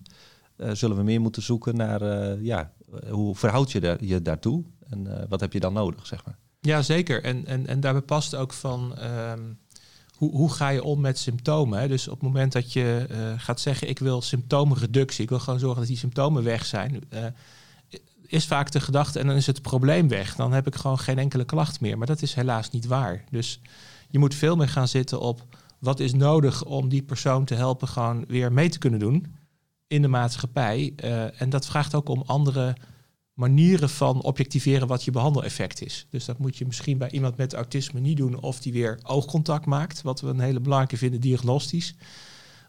Eh, 0.57 0.71
zullen 0.73 0.97
we 0.97 1.03
meer 1.03 1.21
moeten 1.21 1.43
zoeken 1.43 1.77
naar, 1.77 2.03
eh, 2.03 2.45
ja, 2.45 2.73
hoe 3.09 3.37
verhoud 3.37 3.73
je 3.73 3.81
daar, 3.81 4.05
je 4.05 4.23
daartoe? 4.23 4.65
En 4.89 5.21
eh, 5.21 5.25
wat 5.29 5.41
heb 5.41 5.53
je 5.53 5.61
dan 5.61 5.73
nodig, 5.73 6.07
zeg 6.07 6.25
maar? 6.25 6.39
Ja, 6.61 6.83
zeker. 6.83 7.23
En, 7.23 7.47
en, 7.47 7.67
en 7.67 7.81
daarbij 7.81 8.03
past 8.03 8.35
ook 8.35 8.53
van 8.53 8.97
ehm, 8.97 9.43
hoe, 10.17 10.31
hoe 10.31 10.53
ga 10.53 10.69
je 10.69 10.83
om 10.83 11.01
met 11.01 11.19
symptomen. 11.19 11.79
Hè? 11.79 11.89
Dus 11.89 12.09
op 12.09 12.15
het 12.15 12.23
moment 12.23 12.53
dat 12.53 12.73
je 12.73 13.07
gaat 13.39 13.61
zeggen, 13.61 13.89
ik 13.89 13.99
wil 13.99 14.23
symptoomreductie, 14.23 15.23
ik 15.23 15.29
wil 15.29 15.39
gewoon 15.39 15.59
zorgen 15.59 15.79
dat 15.79 15.89
die 15.89 15.97
symptomen 15.97 16.43
weg 16.43 16.65
zijn, 16.65 17.01
is 18.27 18.47
vaak 18.47 18.71
de 18.71 18.81
gedachte 18.81 19.19
en 19.19 19.27
dan 19.27 19.37
is 19.37 19.47
het 19.47 19.63
probleem 19.63 20.09
weg. 20.09 20.37
Dan 20.37 20.53
heb 20.53 20.67
ik 20.67 20.75
gewoon 20.75 20.99
geen 20.99 21.19
enkele 21.19 21.45
klacht 21.45 21.81
meer. 21.81 21.99
Maar 21.99 22.07
dat 22.07 22.23
is 22.23 22.35
helaas 22.35 22.71
niet 22.71 22.87
waar. 22.87 23.25
Dus 23.31 23.61
je 24.09 24.19
moet 24.19 24.35
veel 24.35 24.57
meer 24.57 24.69
gaan 24.69 24.89
zitten 24.89 25.21
op 25.21 25.57
wat 25.79 26.01
is 26.01 26.15
nodig 26.15 26.65
om 26.65 26.89
die 26.89 27.03
persoon 27.03 27.45
te 27.45 27.55
helpen 27.55 27.89
gewoon 27.89 28.25
weer 28.29 28.53
mee 28.53 28.69
te 28.69 28.79
kunnen 28.79 29.01
doen 29.01 29.27
in 29.87 30.03
de 30.03 30.09
maatschappij. 30.09 30.93
Eh, 30.97 31.41
en 31.41 31.51
dat 31.51 31.67
vraagt 31.67 31.95
ook 31.95 32.09
om 32.09 32.23
andere 32.27 32.77
manieren 33.35 33.91
van 33.91 34.23
objectiveren 34.23 34.89
wat 34.89 35.05
je 35.05 35.11
behandeleffect 35.11 35.83
is. 35.83 36.07
Dus 36.11 36.25
dat 36.25 36.39
moet 36.39 36.57
je 36.57 36.67
misschien 36.67 36.99
bij 36.99 37.11
iemand 37.11 37.37
met 37.37 37.55
autisme 37.55 38.01
niet 38.01 38.17
doen 38.17 38.41
of 38.41 38.61
die 38.61 38.73
weer 38.73 38.99
oogcontact 39.03 39.67
maakt, 39.67 40.03
wat 40.03 40.21
we 40.21 40.29
een 40.29 40.41
hele 40.41 40.61
belangrijke 40.61 40.97
vinden 40.97 41.21
diagnostisch. 41.21 41.95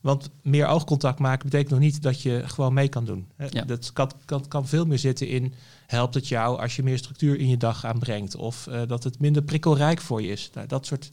Want 0.06 0.30
meer 0.42 0.68
oogcontact 0.68 1.19
maken 1.19 1.44
betekent 1.50 1.69
nog 1.69 1.80
niet 1.80 2.02
dat 2.02 2.22
je 2.22 2.42
gewoon 2.46 2.74
mee 2.74 2.88
kan 2.88 3.06
doen. 3.06 3.28
Ja. 3.50 3.62
Dat 3.62 3.94
kan, 3.94 4.12
kan, 4.25 4.48
kan 4.48 4.68
veel 4.68 4.86
meer 4.86 5.00
zitten 5.00 5.28
in 5.28 5.54
helpt 5.88 6.13
het 6.13 6.28
jou 6.28 6.60
als 6.62 6.75
je 6.75 6.84
meer 6.84 6.98
structuur 6.98 7.40
in 7.40 7.48
je 7.48 7.57
dag 7.57 7.86
aanbrengt 7.86 8.36
of 8.36 8.68
eh, 8.68 8.81
dat 8.88 9.04
het 9.04 9.19
minder 9.19 9.42
prikkelrijk 9.44 10.02
voor 10.02 10.22
je 10.22 10.28
is. 10.28 10.50
Nou, 10.54 10.68
dat 10.68 10.86
soort, 10.86 11.12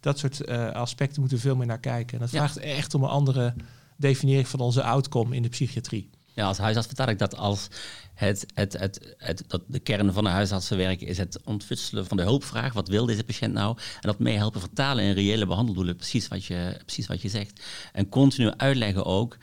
dat 0.00 0.18
soort 0.18 0.40
eh, 0.40 0.70
aspecten 0.70 1.20
moeten 1.20 1.38
we 1.38 1.44
veel 1.44 1.56
meer 1.56 1.66
naar 1.66 1.78
kijken. 1.80 2.14
En 2.14 2.18
dat 2.20 2.30
Ja. 2.30 2.38
vraagt 2.38 2.56
echt 2.56 2.94
om 2.94 3.02
een 3.02 3.08
andere 3.08 3.54
definiëring 3.96 4.48
van 4.48 4.60
onze 4.60 4.82
outcome 4.82 5.36
in 5.36 5.42
de 5.42 5.48
psychiatrie. 5.48 6.10
Ja, 6.40 6.46
als 6.46 6.58
huisarts 6.58 6.86
vertel 6.86 7.08
ik 7.08 7.18
dat 7.18 7.36
als 7.36 7.68
het, 8.14 8.46
het, 8.54 8.78
het, 8.78 9.14
het, 9.18 9.44
dat 9.46 9.62
de 9.66 9.78
kern 9.78 10.12
van 10.12 10.24
de 10.24 10.30
huisartsenwerk 10.30 11.00
is 11.00 11.18
het 11.18 11.40
ontfutselen 11.44 12.06
van 12.06 12.16
de 12.16 12.22
hulpvraag. 12.22 12.72
Wat 12.72 12.88
wil 12.88 13.06
deze 13.06 13.24
patiënt 13.24 13.52
nou? 13.52 13.76
En 13.76 14.08
dat 14.08 14.18
meehelpen 14.18 14.60
vertalen 14.60 15.04
in 15.04 15.12
reële 15.12 15.46
behandeldoelen. 15.46 15.96
Precies 15.96 16.28
wat 16.28 16.44
je, 16.44 16.80
precies 16.84 17.06
wat 17.06 17.22
je 17.22 17.28
zegt. 17.28 17.62
En 17.92 18.08
continu 18.08 18.50
uitleggen 18.50 19.04
ook 19.04 19.36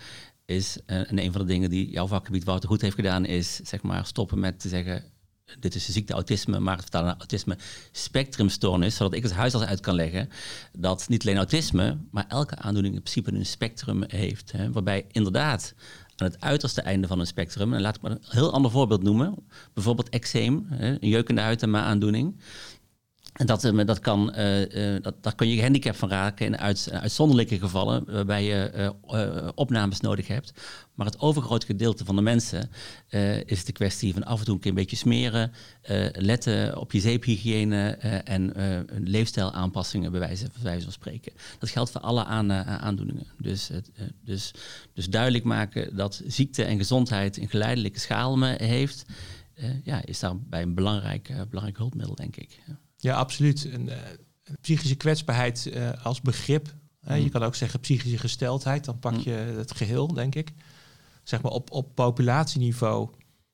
is, 0.45 0.77
eh, 0.85 1.11
en 1.11 1.19
een 1.19 1.31
van 1.31 1.41
de 1.41 1.47
dingen 1.47 1.69
die 1.69 1.89
jouw 1.89 2.07
vakgebied 2.07 2.43
Wouter 2.43 2.69
goed 2.69 2.81
heeft 2.81 2.95
gedaan, 2.95 3.25
is 3.25 3.55
zeg 3.55 3.81
maar 3.81 4.05
stoppen 4.05 4.39
met 4.39 4.59
te 4.59 4.69
zeggen. 4.69 5.03
Dit 5.59 5.75
is 5.75 5.85
de 5.85 5.91
ziekte 5.91 6.13
autisme, 6.13 6.59
maar 6.59 6.73
het 6.73 6.81
vertalen 6.81 7.07
naar 7.07 7.17
autisme 7.17 7.57
spectrumstoornis, 7.91 8.95
zodat 8.95 9.13
ik 9.13 9.23
als 9.23 9.31
huisarts 9.31 9.67
uit 9.67 9.79
kan 9.79 9.95
leggen 9.95 10.29
dat 10.71 11.07
niet 11.07 11.21
alleen 11.21 11.37
autisme, 11.37 11.97
maar 12.11 12.25
elke 12.27 12.55
aandoening 12.55 12.95
in 12.95 13.01
principe 13.01 13.33
een 13.33 13.45
spectrum 13.45 14.03
heeft. 14.07 14.51
Hè, 14.51 14.71
waarbij 14.71 15.05
inderdaad 15.11 15.73
aan 16.21 16.27
het 16.27 16.41
uiterste 16.41 16.81
einde 16.81 17.07
van 17.07 17.19
een 17.19 17.27
spectrum, 17.27 17.73
en 17.73 17.81
laat 17.81 17.95
ik 17.95 18.01
maar 18.01 18.11
een 18.11 18.21
heel 18.21 18.53
ander 18.53 18.71
voorbeeld 18.71 19.03
noemen, 19.03 19.35
bijvoorbeeld 19.73 20.09
eczeem, 20.09 20.67
een 20.69 20.97
jeukende 21.09 21.41
huid-aandoening. 21.41 22.35
En 22.35 22.41
dat, 23.45 23.63
eh, 23.63 23.85
dat 23.85 23.99
kan, 23.99 24.33
eh, 24.33 24.95
eh, 24.95 25.03
dat, 25.03 25.23
daar 25.23 25.35
kun 25.35 25.47
je 25.47 25.55
gehandicap 25.55 25.95
van 25.95 26.09
raken 26.09 26.45
in 26.45 26.57
uit, 26.57 26.89
uitzonderlijke 26.91 27.59
gevallen, 27.59 28.03
waarbij 28.05 28.43
je 28.43 28.93
opnames 29.55 29.99
nodig 29.99 30.27
hebt. 30.27 30.53
Maar 30.97 31.05
het 31.05 31.19
overgrote 31.19 31.65
gedeelte 31.65 32.05
van 32.05 32.15
de 32.15 32.21
mensen 32.21 32.69
eh, 33.07 33.43
is 33.43 33.65
de 33.65 33.71
kwestie 33.71 34.13
van 34.13 34.23
af 34.23 34.39
en 34.39 34.45
toe 34.45 34.57
een 34.61 34.73
beetje 34.73 34.95
smeren, 34.95 35.51
letten 36.11 36.77
op 36.77 36.91
je 36.91 36.99
zeephygiëne 36.99 37.89
eh, 37.89 38.33
en 38.33 38.53
leefstijlaanpassingen, 39.03 40.11
bij 40.11 40.19
wijze, 40.19 40.49
bij 40.53 40.63
wijze 40.63 40.83
van 40.83 40.91
spreken. 40.91 41.33
Dat 41.59 41.69
geldt 41.69 41.91
voor 41.91 42.01
alle 42.01 42.25
aan, 42.25 42.51
aandoeningen. 42.53 43.25
Dus, 43.37 43.69
dus, 44.23 44.53
dus 44.93 45.09
duidelijk 45.09 45.43
maken 45.43 45.95
dat 45.95 46.21
ziekte 46.27 46.63
en 46.63 46.77
gezondheid 46.77 47.37
een 47.37 47.49
geleidelijke 47.49 47.99
schaal 47.99 48.43
heeft, 48.43 49.05
ja, 49.83 50.05
is 50.05 50.19
daarbij 50.19 50.61
een 50.61 50.73
belangrijk, 50.73 51.31
belangrijk 51.49 51.77
hulpmiddel, 51.77 52.15
denk 52.15 52.35
ik. 52.35 52.59
Ja, 52.97 53.15
absoluut. 53.15 53.69
En, 53.71 53.89
eh, 53.89 53.97
psychische 54.61 54.95
kwetsbaarheid 54.95 55.65
eh, 55.65 56.05
als 56.05 56.21
begrip. 56.21 56.73
hè, 57.01 57.17
Mm. 57.17 57.23
Je 57.23 57.29
kan 57.29 57.43
ook 57.43 57.55
zeggen 57.55 57.79
psychische 57.79 58.17
gesteldheid. 58.17 58.85
Dan 58.85 58.99
pak 58.99 59.15
je 59.17 59.31
het 59.31 59.71
geheel, 59.75 60.07
denk 60.13 60.35
ik. 60.35 60.51
Zeg 61.23 61.41
maar 61.41 61.51
op, 61.51 61.71
op 61.71 61.95
populatieniveau 61.95 63.09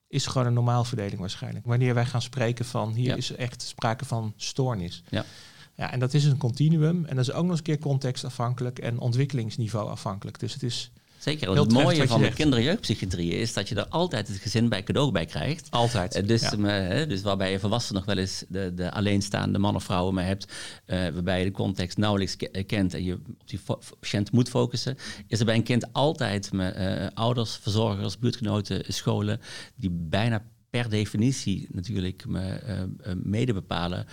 is 0.07 0.25
gewoon 0.25 0.47
een 0.47 0.53
normaalverdeling 0.53 1.19
waarschijnlijk. 1.19 1.65
Wanneer 1.65 1.93
wij 1.93 2.05
gaan 2.05 2.21
spreken 2.21 2.65
van 2.65 2.93
hier 2.93 3.07
Ja. 3.07 3.15
is 3.15 3.31
echt 3.35 3.61
sprake 3.61 4.05
van 4.05 4.33
stoornis. 4.37 5.03
Ja. 5.09 5.25
Ja, 5.75 5.91
en 5.91 5.99
dat 5.99 6.13
is 6.13 6.23
een 6.25 6.37
continuum. 6.37 7.05
En 7.05 7.15
dat 7.15 7.27
is 7.27 7.31
ook 7.33 7.41
nog 7.41 7.49
eens 7.49 7.57
een 7.59 7.63
keer 7.65 7.79
contextafhankelijk 7.79 8.79
en 8.79 8.99
ontwikkelingsniveau 8.99 9.89
afhankelijk. 9.89 10.39
Dus 10.39 10.53
het 10.53 10.63
is 10.63 10.91
Zeker. 11.23 11.55
Het 11.55 11.71
mooie 11.71 12.07
van 12.07 12.21
de 12.21 12.33
kinder- 12.33 12.59
en 12.59 12.65
jeugdpsychiatrie 12.65 13.31
is 13.31 13.53
dat 13.53 13.69
je 13.69 13.75
er 13.75 13.87
altijd 13.87 14.27
het 14.27 14.37
gezin 14.37 14.69
bij 14.69 14.83
cadeau 14.83 15.11
bij 15.11 15.25
krijgt. 15.25 15.71
altijd. 15.71 16.15
Eh, 16.15 16.27
dus, 16.27 16.41
ja. 16.41 16.87
eh, 16.87 17.09
dus 17.09 17.21
waarbij 17.21 17.51
je 17.51 17.59
volwassen 17.59 17.95
nog 17.95 18.05
wel 18.05 18.17
eens 18.17 18.43
de, 18.47 18.73
de 18.75 18.91
alleenstaande 18.91 19.59
man 19.59 19.75
of 19.75 19.83
vrouwen 19.83 20.13
mee 20.13 20.25
hebt, 20.25 20.53
eh, 20.85 20.97
waarbij 20.97 21.39
je 21.39 21.45
de 21.45 21.51
context 21.51 21.97
nauwelijks 21.97 22.35
ke- 22.35 22.63
kent 22.63 22.93
en 22.93 23.03
je 23.03 23.13
op 23.13 23.25
die 23.45 23.59
patiënt 23.99 24.31
moet 24.31 24.49
focussen, 24.49 24.97
is 25.27 25.39
er 25.39 25.45
bij 25.45 25.55
een 25.55 25.63
kind 25.63 25.93
altijd 25.93 26.51
met 26.51 26.75
eh, 26.75 27.07
ouders, 27.13 27.55
verzorgers, 27.55 28.19
buurtgenoten, 28.19 28.83
scholen, 28.87 29.39
die 29.75 29.89
bijna 29.91 30.45
per 30.69 30.89
definitie 30.89 31.67
natuurlijk 31.71 32.25
me, 32.27 32.59
mede 33.23 33.53
bepalen 33.53 34.05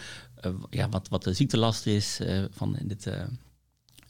ja, 0.71 0.89
wat, 0.89 1.09
wat 1.09 1.25
de 1.25 1.33
ziektelast 1.33 1.87
is 1.87 2.21
van 2.51 2.77
in 2.79 2.89
dit, 2.89 3.11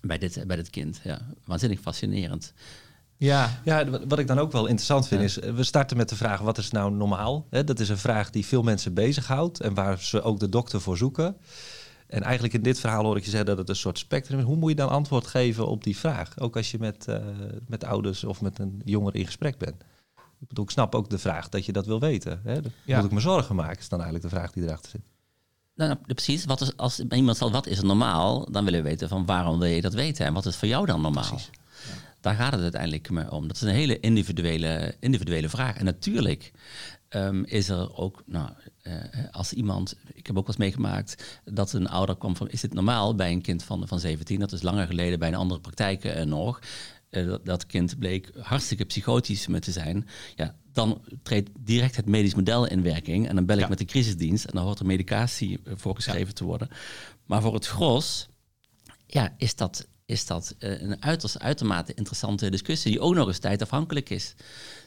bij, 0.00 0.18
dit, 0.18 0.44
bij 0.46 0.56
dit 0.56 0.70
kind. 0.70 1.00
Ja, 1.04 1.26
waanzinnig 1.44 1.80
fascinerend. 1.80 2.52
Ja, 3.20 3.60
Ja, 3.64 3.84
wat- 3.90 4.04
wat 4.08 4.18
ik 4.18 4.26
dan 4.26 4.38
ook 4.38 4.52
wel 4.52 4.66
interessant 4.66 5.08
vind 5.08 5.20
Ja. 5.20 5.26
is, 5.26 5.38
eh, 5.40 5.52
we 5.54 5.62
starten 5.62 5.96
met 5.96 6.08
de 6.08 6.16
vraag 6.16 6.40
wat 6.40 6.58
is 6.58 6.70
nou 6.70 6.92
normaal? 6.92 7.46
Hè, 7.50 7.64
dat 7.64 7.80
is 7.80 7.88
een 7.88 7.98
vraag 7.98 8.30
die 8.30 8.46
veel 8.46 8.62
mensen 8.62 8.94
bezighoudt 8.94 9.60
en 9.60 9.74
waar 9.74 9.98
ze 9.98 10.22
ook 10.22 10.40
de 10.40 10.48
dokter 10.48 10.80
voor 10.80 10.96
zoeken. 10.96 11.36
En 12.06 12.22
eigenlijk 12.22 12.54
in 12.54 12.62
dit 12.62 12.80
verhaal 12.80 13.04
hoor 13.04 13.16
ik 13.16 13.24
je 13.24 13.30
zeggen 13.30 13.48
dat 13.48 13.58
het 13.58 13.68
een 13.68 13.76
soort 13.76 13.98
spectrum 13.98 14.38
is. 14.38 14.44
Hoe 14.44 14.56
moet 14.56 14.70
je 14.70 14.76
dan 14.76 14.88
antwoord 14.88 15.26
geven 15.26 15.66
op 15.68 15.84
die 15.84 15.96
vraag? 15.96 16.38
Ook 16.38 16.56
als 16.56 16.70
je 16.70 16.78
met, 16.78 17.08
eh, 17.08 17.16
met 17.66 17.84
ouders 17.84 18.24
of 18.24 18.40
met 18.40 18.58
een 18.58 18.82
jongere 18.84 19.18
in 19.18 19.26
gesprek 19.26 19.58
bent. 19.58 19.82
Ik 20.40 20.48
bedoel, 20.48 20.64
ik 20.64 20.70
snap 20.70 20.94
ook 20.94 21.10
de 21.10 21.18
vraag 21.18 21.48
dat 21.48 21.66
je 21.66 21.72
dat 21.72 21.86
wil 21.86 22.00
weten. 22.00 22.40
Hè? 22.44 22.58
Ja. 22.84 22.96
Moet 22.96 23.04
ik 23.04 23.10
me 23.12 23.20
zorgen 23.20 23.54
maken, 23.56 23.78
is 23.78 23.88
dan 23.88 24.00
eigenlijk 24.00 24.30
de 24.30 24.36
vraag 24.36 24.52
die 24.52 24.62
erachter 24.64 24.90
zit. 24.90 25.00
Nou, 25.74 25.90
nou, 25.90 26.14
precies. 26.14 26.44
Wat 26.44 26.60
is, 26.60 26.76
als 26.76 27.00
iemand 27.00 27.36
zegt 27.36 27.50
wat 27.52 27.66
is 27.66 27.80
normaal, 27.80 28.50
dan 28.50 28.64
willen 28.64 28.82
we 28.82 28.88
weten 28.88 29.08
van 29.08 29.26
waarom 29.26 29.58
wil 29.58 29.68
je 29.68 29.80
dat 29.80 29.92
weten 29.94 30.26
en 30.26 30.32
wat 30.32 30.46
is 30.46 30.56
voor 30.56 30.68
jou 30.68 30.86
dan 30.86 31.00
normaal. 31.00 31.28
Precies. 31.28 31.50
Daar 32.20 32.34
gaat 32.34 32.52
het 32.52 32.62
uiteindelijk 32.62 33.32
om. 33.32 33.46
Dat 33.46 33.56
is 33.56 33.62
een 33.62 33.68
hele 33.68 34.00
individuele, 34.00 34.94
individuele 35.00 35.48
vraag. 35.48 35.76
En 35.76 35.84
natuurlijk 35.84 36.52
ehm, 37.08 37.42
is 37.42 37.68
er 37.68 37.96
ook, 37.96 38.22
nou, 38.26 38.50
uh, 38.82 38.94
als 39.30 39.52
iemand, 39.52 39.96
ik 40.12 40.26
heb 40.26 40.36
ook 40.36 40.46
wel 40.46 40.54
eens 40.54 40.56
meegemaakt 40.56 41.40
dat 41.44 41.72
een 41.72 41.88
ouder 41.88 42.16
kwam 42.16 42.36
van, 42.36 42.48
is 42.50 42.60
dit 42.60 42.74
normaal 42.74 43.14
bij 43.14 43.32
een 43.32 43.42
kind 43.42 43.62
van, 43.62 43.88
van 43.88 44.00
17? 44.00 44.40
Dat 44.40 44.52
is 44.52 44.62
langer 44.62 44.86
geleden 44.86 45.18
bij 45.18 45.28
een 45.28 45.34
andere 45.34 45.60
praktijk 45.60 46.04
uh, 46.04 46.22
nog. 46.22 46.58
Uh, 47.10 47.26
dat, 47.26 47.44
dat, 47.44 47.66
kind 47.66 47.98
bleek 47.98 48.30
hartstikke 48.40 48.84
psychotisch 48.84 49.46
met 49.46 49.62
te 49.62 49.72
zijn. 49.72 50.08
Ja, 50.34 50.54
dan 50.72 51.02
treedt 51.22 51.50
direct 51.60 51.96
het 51.96 52.06
medisch 52.06 52.34
model 52.34 52.66
in 52.66 52.82
werking. 52.82 53.28
En 53.28 53.34
dan 53.34 53.46
bel 53.46 53.56
ik 53.56 53.62
ja. 53.62 53.68
met 53.68 53.78
de 53.78 53.84
crisisdienst 53.84 54.44
en 54.44 54.54
dan 54.54 54.64
hoort 54.64 54.78
er 54.78 54.86
medicatie 54.86 55.60
voorgeschreven 55.64 56.26
ja. 56.26 56.32
te 56.32 56.44
worden. 56.44 56.68
Maar 57.26 57.42
voor 57.42 57.54
het 57.54 57.66
gros 57.66 58.28
ja, 59.06 59.34
is 59.36 59.54
dat, 59.54 59.86
is 60.10 60.26
dat 60.26 60.54
een 60.58 61.02
uiterst 61.02 61.38
uitermate 61.38 61.94
interessante 61.94 62.50
discussie, 62.50 62.90
die 62.90 63.00
ook 63.00 63.14
nog 63.14 63.26
eens 63.26 63.38
tijdafhankelijk 63.38 64.10
is. 64.10 64.34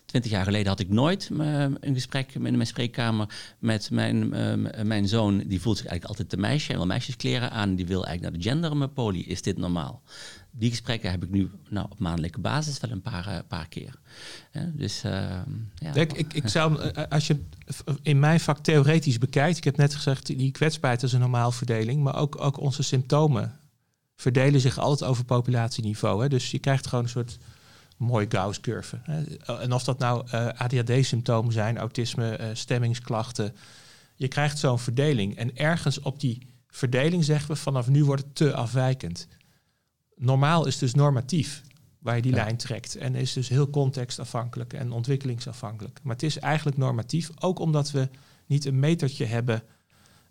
Twintig 0.06 0.32
jaar 0.32 0.44
geleden 0.44 0.68
had 0.68 0.80
ik 0.80 0.90
nooit 0.90 1.30
een 1.30 1.94
gesprek 1.94 2.34
in 2.34 2.42
mijn 2.42 2.68
spreekkamer 2.68 3.28
met 3.60 3.92
mijn, 3.92 4.36
uh, 4.36 4.84
mijn 4.84 5.08
zoon. 5.08 5.38
Die 5.38 5.62
voelt 5.62 5.78
zich 5.78 5.86
eigenlijk 5.86 6.06
altijd 6.06 6.30
te 6.30 6.48
meisje. 6.48 6.68
Hij 6.68 6.76
wil 6.76 6.86
meisjeskleren 6.86 7.52
aan. 7.52 7.76
Die 7.76 7.86
wil 7.86 8.06
eigenlijk 8.06 8.22
naar 8.22 8.44
de 8.44 8.50
gendermepolie. 8.50 9.26
Is 9.26 9.42
dit 9.42 9.58
normaal? 9.58 10.02
Die 10.52 10.70
gesprekken 10.70 11.12
heb 11.12 11.24
ik 11.24 11.30
nu 11.30 11.52
nou, 11.70 11.88
op 11.90 12.00
maandelijke 12.00 12.40
basis 12.40 12.80
wel 12.80 12.92
een 12.92 13.02
paar, 13.02 13.44
paar 13.48 13.68
keer. 13.68 13.94
Dus, 14.74 15.02
ja. 15.02 15.46
Ik, 15.94 16.14
ik, 16.14 16.34
ik 16.34 16.48
zou, 16.48 16.92
als 17.10 17.28
je 17.28 17.40
in 18.02 18.20
mijn 18.20 18.40
vak 18.40 18.60
theoretisch 18.60 19.18
bekijkt, 19.18 19.58
ik 19.58 19.64
heb 19.64 19.78
net 19.78 19.96
gezegd, 19.96 20.26
die 20.26 20.52
kwetsbaarheid 20.52 21.04
is 21.04 21.14
een 21.14 21.20
normaal 21.20 21.52
verdeling, 21.52 22.04
maar 22.04 22.16
ook, 22.16 22.42
ook 22.42 22.60
onze 22.60 22.84
symptomen 22.84 23.62
verdelen 24.16 24.62
zich 24.62 24.78
altijd 24.78 25.10
over 25.10 25.26
populatieniveau. 25.26 26.22
Hè? 26.22 26.30
Dus 26.30 26.52
je 26.52 26.60
krijgt 26.60 26.88
gewoon 26.88 27.04
een 27.04 27.10
soort 27.10 27.38
mooi 27.98 28.26
Gauss-curve. 28.30 29.02
En 29.46 29.74
of 29.74 29.84
dat 29.84 30.00
nou 30.00 30.28
uh, 30.28 30.48
ADHD-symptomen 30.48 31.54
zijn, 31.54 31.78
autisme, 31.78 32.40
uh, 32.40 32.48
stemmingsklachten. 32.54 33.56
Je 34.16 34.28
krijgt 34.28 34.60
zo'n 34.60 34.80
verdeling. 34.80 35.38
En 35.38 35.58
ergens 35.58 36.00
op 36.00 36.20
die 36.20 36.48
verdeling 36.68 37.24
zeggen 37.24 37.52
we 37.52 37.56
vanaf 37.56 37.88
nu 37.88 38.06
wordt 38.06 38.24
het 38.24 38.36
te 38.36 38.54
afwijkend. 38.54 39.28
Normaal 40.16 40.68
is 40.68 40.78
dus 40.78 40.94
normatief 40.94 41.62
waar 42.00 42.16
je 42.16 42.22
die 42.22 42.36
ja. 42.36 42.44
lijn 42.44 42.58
trekt. 42.58 42.96
En 42.96 43.16
is 43.16 43.34
dus 43.34 43.48
heel 43.48 43.70
contextafhankelijk 43.70 44.74
en 44.74 44.92
ontwikkelingsafhankelijk. 44.92 46.00
Maar 46.04 46.14
het 46.14 46.24
is 46.24 46.40
eigenlijk 46.40 46.78
normatief, 46.78 47.30
ook 47.40 47.60
omdat 47.60 47.92
we 47.92 48.10
niet 48.46 48.66
een 48.66 48.80
metertje 48.80 49.26
hebben 49.26 49.64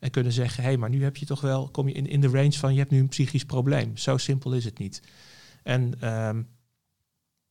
en 0.02 0.10
kunnen 0.10 0.32
zeggen, 0.32 0.62
hé, 0.62 0.68
hey, 0.68 0.78
maar 0.78 0.90
nu 0.90 1.02
heb 1.02 1.16
je 1.16 1.26
toch 1.26 1.40
wel, 1.40 1.68
kom 1.68 1.88
je 1.88 1.94
in, 1.94 2.06
in 2.06 2.20
de 2.20 2.28
range 2.28 2.52
van 2.52 2.72
je 2.72 2.78
hebt 2.78 2.90
nu 2.90 2.98
een 2.98 3.08
psychisch 3.08 3.44
probleem. 3.44 3.96
Zo 3.96 4.16
simpel 4.16 4.52
is 4.52 4.64
het 4.64 4.78
niet. 4.78 5.02
En 5.62 6.08
um, 6.12 6.48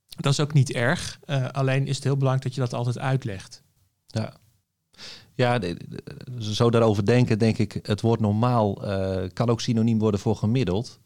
dat 0.08 0.31
is 0.31 0.39
ook 0.39 0.53
niet 0.53 0.72
erg. 0.72 1.20
Uh, 1.25 1.48
alleen 1.50 1.88
is 1.88 1.96
het 1.96 2.03
heel 2.03 2.17
belangrijk 2.17 2.43
dat 2.43 2.55
je 2.55 2.62
dat 2.62 2.74
altijd 2.74 2.98
uitlegt. 2.98 3.63
Ja. 4.08 4.34
Ja, 5.34 5.60
zo 6.39 6.70
daarover 6.70 7.05
denken, 7.05 7.39
denk 7.39 7.58
ik, 7.58 7.79
het 7.84 8.01
woord 8.01 8.20
normaal 8.20 8.88
uh, 8.88 9.29
kan 9.34 9.50
ook 9.50 9.62
synoniem 9.62 10.00
worden 10.00 10.20
voor 10.20 10.36
gemiddeld. 10.36 11.00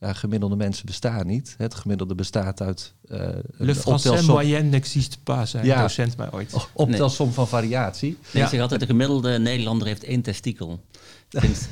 Ja, 0.00 0.12
gemiddelde 0.12 0.56
mensen 0.56 0.86
bestaan 0.86 1.26
niet. 1.26 1.54
Het 1.58 1.74
gemiddelde 1.74 2.14
bestaat 2.14 2.60
uit... 2.60 2.94
Uh, 3.04 3.28
Le 3.56 3.74
français 3.74 4.26
moyenne 4.26 4.68
n'existe 4.68 5.18
pas, 5.22 5.50
zei 5.50 5.66
ja, 5.66 5.80
docent 5.80 6.16
mij 6.16 6.32
ooit. 6.32 6.68
Optelsom 6.72 7.26
nee. 7.26 7.34
van 7.34 7.48
variatie. 7.48 8.10
Nee, 8.10 8.20
ja. 8.32 8.42
Ik 8.42 8.48
zeg 8.48 8.60
altijd, 8.60 8.80
de 8.80 8.86
gemiddelde 8.86 9.38
Nederlander 9.38 9.86
heeft 9.86 10.04
één 10.04 10.22
testikel. 10.22 10.80
Vind, 11.28 11.68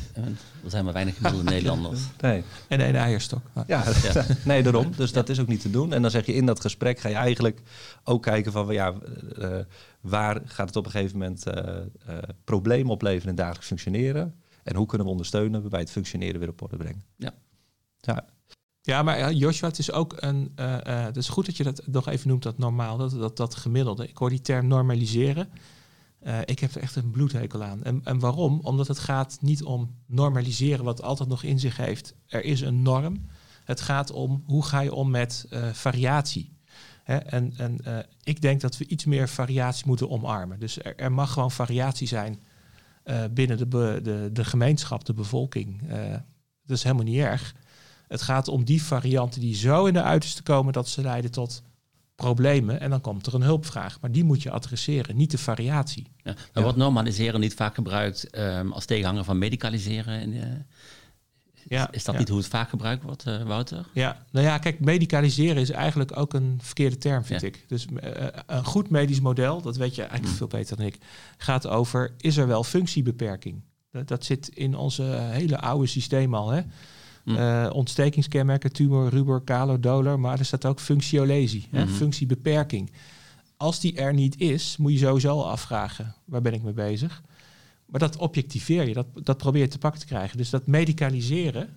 er 0.65 0.71
zijn 0.71 0.85
maar 0.85 0.93
weinig 0.93 1.17
gemiddelde 1.17 1.51
Nederlanders. 1.51 2.01
Nee. 2.21 2.43
En 2.69 2.81
één 2.81 2.95
eierstok. 2.95 3.41
Ja, 3.67 3.85
ja, 4.15 4.25
nee, 4.45 4.63
daarom. 4.63 4.93
Dus 4.97 5.13
dat 5.13 5.29
is 5.29 5.41
ook 5.41 5.47
niet 5.47 5.61
te 5.61 5.71
doen. 5.71 5.93
En 5.93 6.03
dan 6.03 6.11
zeg 6.11 6.27
je 6.27 6.35
in 6.35 6.47
dat 6.47 6.61
gesprek, 6.61 6.99
ga 6.99 7.09
je 7.09 7.15
eigenlijk 7.15 7.63
ook 8.05 8.23
kijken 8.23 8.53
van... 8.53 8.73
ja, 8.73 8.95
uh, 9.39 9.59
waar 10.01 10.41
gaat 10.45 10.69
het 10.69 10.77
op 10.77 10.85
een 10.85 10.91
gegeven 10.91 11.19
moment 11.19 11.47
uh, 11.49 11.55
uh, 11.55 12.19
problemen 12.45 12.93
opleveren 12.93 13.23
in 13.23 13.29
het 13.29 13.37
dagelijks 13.37 13.67
functioneren? 13.67 14.35
En 14.63 14.77
hoe 14.77 14.87
kunnen 14.87 15.07
we 15.07 15.13
ondersteunen 15.13 15.69
bij 15.69 15.81
het 15.81 15.91
functioneren 15.91 16.41
weer 16.41 16.49
op 16.49 16.63
orde 16.63 16.77
brengen? 16.77 17.05
Ja. 17.17 17.35
Ja. 18.07 18.25
Ja, 18.81 19.03
maar 19.03 19.33
Joshua, 19.33 19.69
het 19.69 19.79
is 19.79 19.93
ook 19.93 20.15
een. 20.17 20.53
Uh, 20.61 20.73
uh, 20.87 21.05
het 21.05 21.17
is 21.17 21.29
goed 21.29 21.47
dat 21.47 21.57
je 21.57 21.65
dat 21.65 21.87
nog 21.87 22.09
even 22.09 22.29
noemt, 22.29 22.43
dat 22.43 22.59
normaal, 22.59 22.97
dat, 22.97 23.11
dat, 23.11 23.37
dat 23.37 23.55
gemiddelde. 23.55 24.09
Ik 24.09 24.17
hoor 24.17 24.31
die 24.31 24.41
term 24.41 24.67
normaliseren. 24.67 25.49
Ik 26.45 26.59
heb 26.59 26.75
er 26.75 26.81
echt 26.81 26.97
een 26.97 27.11
bloedhekel 27.11 27.63
aan. 27.63 27.85
En, 27.85 28.01
en 28.05 28.19
waarom? 28.19 28.61
Omdat 28.63 28.89
het 28.89 28.99
gaat 28.99 29.39
niet 29.41 29.65
om 29.65 29.95
normaliseren, 30.07 30.85
wat 30.85 31.03
altijd 31.03 31.29
nog 31.29 31.43
in 31.43 31.59
zich 31.59 31.77
heeft. 31.77 32.15
Er 32.27 32.45
is 32.45 32.61
een 32.61 32.83
norm. 32.83 33.27
Het 33.65 33.81
gaat 33.81 34.11
om 34.11 34.43
hoe 34.47 34.65
ga 34.65 34.81
je 34.81 34.95
om 34.95 35.11
met 35.11 35.49
variatie. 35.73 36.53
Hè? 37.03 37.17
En, 37.17 37.53
en 37.57 37.81
ik 38.23 38.41
denk 38.41 38.61
dat 38.61 38.77
we 38.77 38.87
iets 38.87 39.05
meer 39.05 39.29
variatie 39.29 39.87
moeten 39.87 40.11
omarmen. 40.11 40.59
Dus 40.59 40.79
er, 40.83 41.13
mag 41.13 41.33
gewoon 41.33 41.51
variatie 41.51 42.07
zijn 42.07 42.43
binnen 43.31 43.59
de, 43.59 44.01
de, 44.03 44.31
de 44.33 44.45
gemeenschap, 44.45 45.05
de 45.05 45.15
bevolking. 45.15 45.89
dat 46.65 46.77
is 46.77 46.83
helemaal 46.83 47.05
niet 47.05 47.19
erg. 47.21 47.55
Het 48.09 48.23
gaat 48.23 48.49
om 48.49 48.65
die 48.65 48.83
varianten 48.83 49.41
die 49.41 49.55
zo 49.55 49.85
in 49.85 49.93
de 49.93 50.03
uiterste 50.03 50.43
komen 50.43 50.73
dat 50.73 50.89
ze 50.89 51.03
leiden 51.03 51.31
tot 51.31 51.63
problemen. 52.15 52.81
En 52.81 52.91
dan 52.91 53.01
komt 53.01 53.27
er 53.27 53.35
een 53.35 53.43
hulpvraag. 53.43 54.01
Maar 54.01 54.13
die 54.13 54.25
moet 54.25 54.43
je 54.43 54.51
adresseren, 54.51 55.17
niet 55.17 55.31
de 55.31 55.39
variatie. 55.39 56.07
Ja, 56.17 56.33
maar 56.33 56.49
ja. 56.53 56.63
wordt 56.63 56.77
normaliseren 56.77 57.41
niet 57.41 57.55
vaak 57.55 57.75
gebruikt 57.75 58.39
um, 58.39 58.73
als 58.73 58.85
tegenhanger 58.85 59.25
van 59.25 59.39
medicaliseren? 59.39 60.33
Uh, 60.33 60.43
ja, 61.69 61.93
is 61.93 62.05
dat 62.05 62.15
ja. 62.15 62.21
niet 62.21 62.29
hoe 62.29 62.39
het 62.39 62.47
vaak 62.47 62.69
gebruikt 62.69 63.03
wordt, 63.03 63.27
uh, 63.27 63.43
Wouter? 63.43 63.87
Ja, 63.93 64.25
nou 64.31 64.47
ja, 64.47 64.59
kijk, 64.59 64.81
medicaliseren 64.81 65.63
is 65.63 65.71
eigenlijk 65.71 66.17
ook 66.17 66.35
een 66.35 66.59
verkeerde 66.63 66.99
term, 66.99 67.25
vind 67.25 67.43
ik. 67.43 67.65
Dus 67.69 67.87
uh, 67.87 68.27
een 68.47 68.65
goed 68.65 68.91
medisch 68.91 69.21
model, 69.21 69.63
dat 69.63 69.77
weet 69.77 69.95
je 69.95 70.01
eigenlijk 70.01 70.31
mm. 70.31 70.37
veel 70.37 70.47
beter 70.47 70.77
dan 70.77 70.87
ik, 70.87 70.99
gaat 71.37 71.67
over, 71.67 72.15
is 72.19 72.37
er 72.37 72.47
wel 72.47 72.65
functiebeperking? 72.65 73.63
Dat, 73.91 74.09
dat 74.09 74.25
zit 74.25 74.49
in 74.49 74.75
onze 74.75 75.03
hele 75.31 75.59
oude 75.59 75.87
systeem 75.87 76.35
al, 76.35 76.51
hè? 76.51 76.63
Uh, 77.27 77.71
ontstekingskenmerken, 77.73 78.73
tumor, 78.73 79.09
rubor, 79.09 79.45
calo, 79.45 79.81
dolor, 79.81 80.21
maar 80.21 80.39
er 80.39 80.45
staat 80.45 80.65
ook 80.65 80.81
functiolesie, 80.81 81.69
mm 81.71 81.79
-hmm. 81.79 81.89
functiebeperking. 81.89 82.91
Als 83.57 83.81
die 83.81 83.97
er 83.97 84.15
niet 84.15 84.41
is, 84.41 84.77
moet 84.77 84.93
je 84.93 84.99
sowieso 84.99 85.29
al 85.29 85.51
afvragen, 85.51 86.15
waar 86.25 86.43
ben 86.43 86.53
ik 86.53 86.63
mee 86.63 86.73
bezig? 86.73 87.23
Maar 87.87 88.01
dat 88.01 88.17
objectiveer 88.17 88.89
je, 88.89 88.95
dat, 88.95 89.07
dat 89.15 89.39
probeer 89.39 89.63
je 89.63 89.69
te 89.69 89.79
pakken 89.79 90.01
te 90.01 90.07
krijgen. 90.07 90.37
Dus 90.37 90.51
dat 90.51 90.67
medicaliseren 90.67 91.69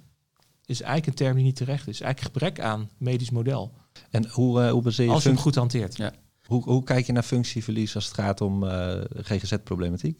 is 0.66 0.82
eigenlijk 0.82 1.08
een 1.08 1.26
term 1.26 1.36
die 1.36 1.46
niet 1.46 1.56
terecht 1.56 1.88
is. 1.88 2.02
Eigenlijk 2.02 2.34
gebrek 2.34 2.60
aan 2.60 2.90
medisch 2.98 3.30
model. 3.30 3.74
En 4.10 4.30
hoe, 4.30 4.62
uh, 4.62 4.72
hoe 4.72 4.82
baseer 4.82 5.06
je... 5.06 5.12
Als 5.12 5.24
je 5.24 5.30
hem 5.30 5.38
goed 5.38 5.56
hanteert. 5.56 5.98
Ja. 5.98 6.14
Hoe, 6.46 6.64
hoe 6.64 6.84
kijk 6.84 7.06
je 7.06 7.12
naar 7.12 7.24
functieverlies 7.24 7.96
als 7.96 8.06
het 8.06 8.14
gaat 8.14 8.42
om 8.42 8.64
uh, 8.64 8.94
GGZ-problematiek? 9.14 10.20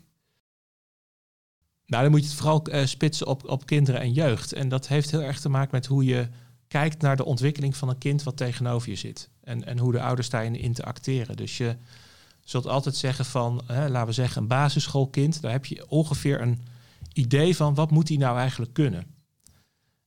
Nou, 1.90 2.04
dan 2.04 2.12
moet 2.12 2.22
je 2.22 2.28
het 2.28 2.38
vooral 2.38 2.64
uh, 2.70 2.86
spitsen 2.86 3.28
op, 3.28 3.50
op 3.50 3.66
kinderen 3.66 4.02
en 4.02 4.14
jeugd. 4.14 4.54
En 4.54 4.70
dat 4.70 4.88
heeft 4.88 5.12
heel 5.12 5.22
erg 5.22 5.40
te 5.40 5.50
maken 5.50 5.70
met 5.72 5.86
hoe 5.86 6.06
je 6.06 6.28
kijkt 6.68 7.02
naar 7.02 7.16
de 7.16 7.26
ontwikkeling 7.26 7.78
van 7.78 7.90
een 7.90 7.98
kind 7.98 8.24
wat 8.24 8.38
tegenover 8.38 8.90
je 8.90 8.96
zit. 8.96 9.30
En, 9.44 9.66
en 9.66 9.78
hoe 9.78 9.92
de 9.92 10.02
ouders 10.02 10.30
daarin 10.30 10.56
interacteren. 10.56 11.38
Dus 11.38 11.58
je 11.58 11.76
zult 12.44 12.68
altijd 12.68 12.96
zeggen 12.96 13.26
van, 13.26 13.62
hè, 13.66 13.90
laten 13.90 14.08
we 14.08 14.14
zeggen, 14.14 14.42
een 14.42 14.48
basisschoolkind, 14.48 15.42
daar 15.42 15.52
heb 15.52 15.66
je 15.66 15.90
ongeveer 15.90 16.42
een 16.42 16.62
idee 17.14 17.56
van 17.56 17.74
wat 17.74 17.92
moet 17.92 18.08
hij 18.08 18.18
nou 18.18 18.38
eigenlijk 18.38 18.74
kunnen. 18.74 19.04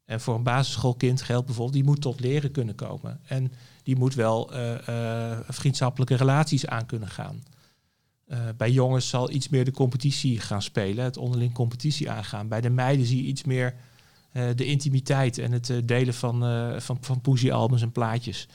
En 0.05 0.21
voor 0.21 0.35
een 0.35 0.43
basisschoolkind 0.43 1.23
geldt 1.23 1.47
bijvoorbeeld, 1.47 1.77
die 1.77 1.85
moet 1.85 2.01
tot 2.01 2.21
leren 2.21 2.51
kunnen 2.51 2.75
komen. 2.75 3.21
En 3.27 3.53
die 3.83 3.97
moet 3.97 4.15
wel 4.15 4.55
uh, 4.55 4.75
uh, 4.89 5.39
vriendschappelijke 5.49 6.15
relaties 6.15 6.67
aan 6.67 6.87
kunnen 6.87 7.09
gaan. 7.09 7.43
Uh, 8.33 8.39
bij 8.57 8.71
jongens 8.71 9.09
zal 9.09 9.31
iets 9.31 9.49
meer 9.49 9.65
de 9.65 9.71
competitie 9.71 10.41
gaan 10.41 10.63
spelen, 10.63 11.05
het 11.05 11.17
onderling 11.17 11.53
competitie 11.53 12.11
aangaan. 12.11 12.49
Bij 12.49 12.61
de 12.61 12.71
meiden 12.71 13.07
zie 13.07 13.23
je 13.23 13.29
iets 13.29 13.45
meer 13.45 13.75
uh, 14.33 14.45
de 14.55 14.65
intimiteit 14.65 15.39
en 15.39 15.53
het 15.53 15.69
uh, 15.69 15.79
delen 15.85 16.15
van, 16.15 16.41
van, 16.81 16.99
van 17.01 17.21
poesiealbums 17.21 17.83
en 17.83 17.93
plaatjes. 17.93 18.49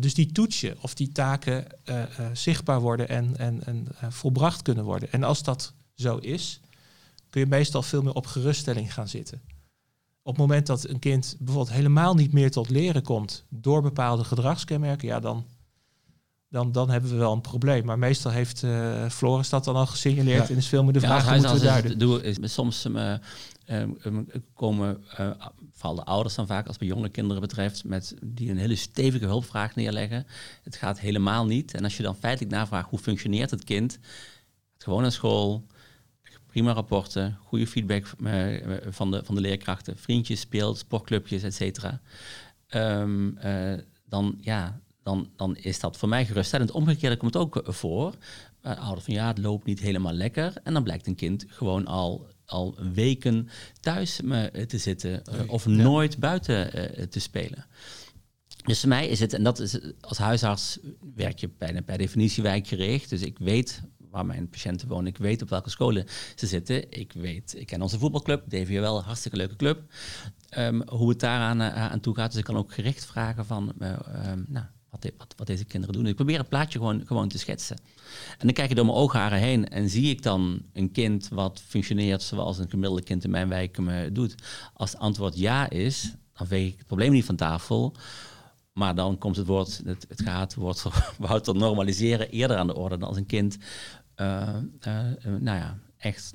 dus 0.00 0.14
die 0.14 0.32
toetsen 0.32 0.76
of 0.80 0.94
die 0.94 1.12
taken 1.12 1.66
zichtbaar 2.32 2.80
worden 2.80 3.08
en, 3.08 3.36
en, 3.36 3.64
en 3.64 3.86
volbracht 4.08 4.62
kunnen 4.62 4.84
worden. 4.84 5.12
En 5.12 5.22
als 5.22 5.42
dat 5.42 5.74
zo 5.94 6.16
is, 6.16 6.60
kun 7.30 7.40
je 7.40 7.46
meestal 7.46 7.82
veel 7.82 8.02
meer 8.02 8.14
op 8.14 8.26
geruststelling 8.26 8.94
gaan 8.94 9.08
zitten. 9.08 9.40
Op 10.22 10.36
het 10.36 10.46
moment 10.46 10.66
dat 10.66 10.88
een 10.88 10.98
kind 10.98 11.36
bijvoorbeeld 11.38 11.76
helemaal 11.76 12.14
niet 12.14 12.32
meer 12.32 12.50
tot 12.50 12.70
leren 12.70 13.02
komt 13.02 13.44
door 13.48 13.82
bepaalde 13.82 14.24
gedragskenmerken, 14.24 15.08
ja, 15.08 15.20
dan 15.20 15.44
dan, 16.48 16.72
dan 16.72 16.90
hebben 16.90 17.10
we 17.10 17.16
wel 17.16 17.32
een 17.32 17.40
probleem. 17.40 17.84
Maar 17.84 17.98
meestal 17.98 18.30
heeft 18.30 18.62
uh, 18.62 19.08
Floris 19.08 19.48
dat 19.48 19.64
dan 19.64 19.76
al 19.76 19.86
gesignaleerd 19.86 20.42
ja. 20.42 20.52
en 20.52 20.56
is 20.56 20.66
veel 20.66 20.84
meer 20.84 20.92
de 20.92 21.00
vraag 21.00 21.24
ja, 21.24 21.34
moeten 21.34 21.54
we 21.54 21.60
duiden. 21.60 21.98
Doe, 21.98 22.22
is, 22.22 22.52
soms 22.52 22.86
uh, 22.86 23.14
um, 23.66 24.28
komen 24.54 25.04
uh, 25.20 25.30
vooral 25.72 25.94
de 25.94 26.04
ouders 26.04 26.34
dan 26.34 26.46
vaak, 26.46 26.66
als 26.66 26.78
bij 26.78 26.88
jonge 26.88 27.08
kinderen 27.08 27.40
betreft, 27.40 27.84
met 27.84 28.14
die 28.24 28.50
een 28.50 28.58
hele 28.58 28.76
stevige 28.76 29.24
hulpvraag 29.24 29.74
neerleggen. 29.74 30.26
Het 30.62 30.76
gaat 30.76 31.00
helemaal 31.00 31.46
niet. 31.46 31.74
En 31.74 31.84
als 31.84 31.96
je 31.96 32.02
dan 32.02 32.16
feitelijk 32.16 32.54
navraagt 32.54 32.90
hoe 32.90 32.98
functioneert 32.98 33.50
het 33.50 33.64
kind, 33.64 33.92
het 34.72 34.84
gewoon 34.84 35.02
naar 35.02 35.12
school, 35.12 35.66
prima 36.46 36.72
rapporten, 36.72 37.38
goede 37.44 37.66
feedback 37.66 38.06
van 38.88 39.10
de, 39.10 39.22
van 39.24 39.34
de 39.34 39.40
leerkrachten, 39.40 39.98
vriendjes, 39.98 40.40
speelt, 40.40 40.78
sportclubjes, 40.78 41.42
et 41.42 41.54
cetera. 41.54 42.00
Um, 42.74 43.38
dan, 44.04 44.38
ja, 44.40 44.80
dan, 45.08 45.30
dan 45.36 45.56
is 45.56 45.80
dat 45.80 45.96
voor 45.96 46.08
mij 46.08 46.26
geruststellend. 46.26 46.70
Omgekeerd 46.70 47.18
komt 47.18 47.34
het 47.34 47.42
ook 47.42 47.62
voor. 47.64 48.14
Uh, 48.62 48.78
ouders 48.78 49.04
van 49.04 49.14
ja, 49.14 49.26
het 49.26 49.38
loopt 49.38 49.64
niet 49.64 49.80
helemaal 49.80 50.12
lekker. 50.12 50.52
En 50.62 50.72
dan 50.72 50.82
blijkt 50.82 51.06
een 51.06 51.14
kind 51.14 51.44
gewoon 51.48 51.86
al, 51.86 52.26
al 52.44 52.76
weken 52.92 53.48
thuis 53.80 54.16
te 54.66 54.78
zitten 54.78 55.22
of 55.48 55.66
nooit 55.66 56.18
buiten 56.18 56.70
te 57.10 57.20
spelen. 57.20 57.66
Dus 58.64 58.80
voor 58.80 58.88
mij 58.88 59.08
is 59.08 59.20
het, 59.20 59.32
en 59.32 59.42
dat 59.42 59.58
is 59.58 59.78
als 60.00 60.18
huisarts 60.18 60.78
werk 61.14 61.38
je 61.38 61.50
bijna 61.58 61.82
per 61.82 61.98
definitie 61.98 62.42
wijkgericht. 62.42 63.10
Dus 63.10 63.22
ik 63.22 63.38
weet 63.38 63.82
waar 64.10 64.26
mijn 64.26 64.48
patiënten 64.48 64.88
wonen. 64.88 65.06
Ik 65.06 65.18
weet 65.18 65.42
op 65.42 65.48
welke 65.48 65.70
scholen 65.70 66.06
ze 66.34 66.46
zitten. 66.46 66.90
Ik 66.90 67.12
weet, 67.12 67.54
ik 67.56 67.66
ken 67.66 67.82
onze 67.82 67.98
voetbalclub, 67.98 68.48
DVL, 68.48 69.00
hartstikke 69.00 69.36
leuke 69.36 69.56
club. 69.56 69.82
Um, 70.58 70.88
hoe 70.88 71.08
het 71.08 71.20
daaraan 71.20 71.60
uh, 71.60 71.90
aan 71.90 72.00
toe 72.00 72.14
gaat. 72.14 72.30
Dus 72.30 72.38
ik 72.38 72.44
kan 72.44 72.56
ook 72.56 72.72
gericht 72.72 73.04
vragen 73.04 73.46
van, 73.46 73.72
uh, 73.78 73.98
um, 74.26 74.44
nou, 74.48 74.66
wat, 74.90 75.12
wat, 75.18 75.34
wat, 75.36 75.46
deze 75.46 75.64
kinderen 75.64 75.94
doen. 75.94 76.06
Ik 76.06 76.14
probeer 76.14 76.38
het 76.38 76.48
plaatje 76.48 76.78
gewoon, 76.78 77.02
gewoon 77.06 77.28
te 77.28 77.38
schetsen. 77.38 77.76
En 78.38 78.46
dan 78.46 78.52
kijk 78.52 78.68
je 78.68 78.74
door 78.74 78.84
mijn 78.84 78.96
oogharen 78.96 79.38
heen 79.38 79.68
en 79.68 79.88
zie 79.88 80.10
ik 80.10 80.22
dan 80.22 80.62
een 80.72 80.92
kind 80.92 81.28
wat 81.28 81.62
functioneert 81.66 82.22
zoals 82.22 82.58
een 82.58 82.70
gemiddelde 82.70 83.02
kind 83.02 83.24
in 83.24 83.30
mijn 83.30 83.48
wijk 83.48 83.78
me 83.78 84.12
doet. 84.12 84.34
Als 84.74 84.92
het 84.92 85.00
antwoord 85.00 85.38
ja 85.38 85.70
is, 85.70 86.14
dan 86.32 86.46
veeg 86.46 86.72
ik 86.72 86.78
het 86.78 86.86
probleem 86.86 87.12
niet 87.12 87.24
van 87.24 87.36
tafel. 87.36 87.94
Maar 88.72 88.94
dan 88.94 89.18
komt 89.18 89.36
het 89.36 89.46
woord, 89.46 89.80
het, 89.84 90.06
het 90.08 90.22
gaat, 90.22 90.54
woord 90.54 90.82
Wouter 91.18 91.54
normaliseren 91.54 92.30
eerder 92.30 92.56
aan 92.56 92.66
de 92.66 92.74
orde 92.74 92.98
dan 92.98 93.08
als 93.08 93.16
een 93.16 93.26
kind, 93.26 93.58
uh, 94.16 94.48
uh, 94.86 95.00
nou 95.22 95.58
ja, 95.58 95.78
echt 95.96 96.34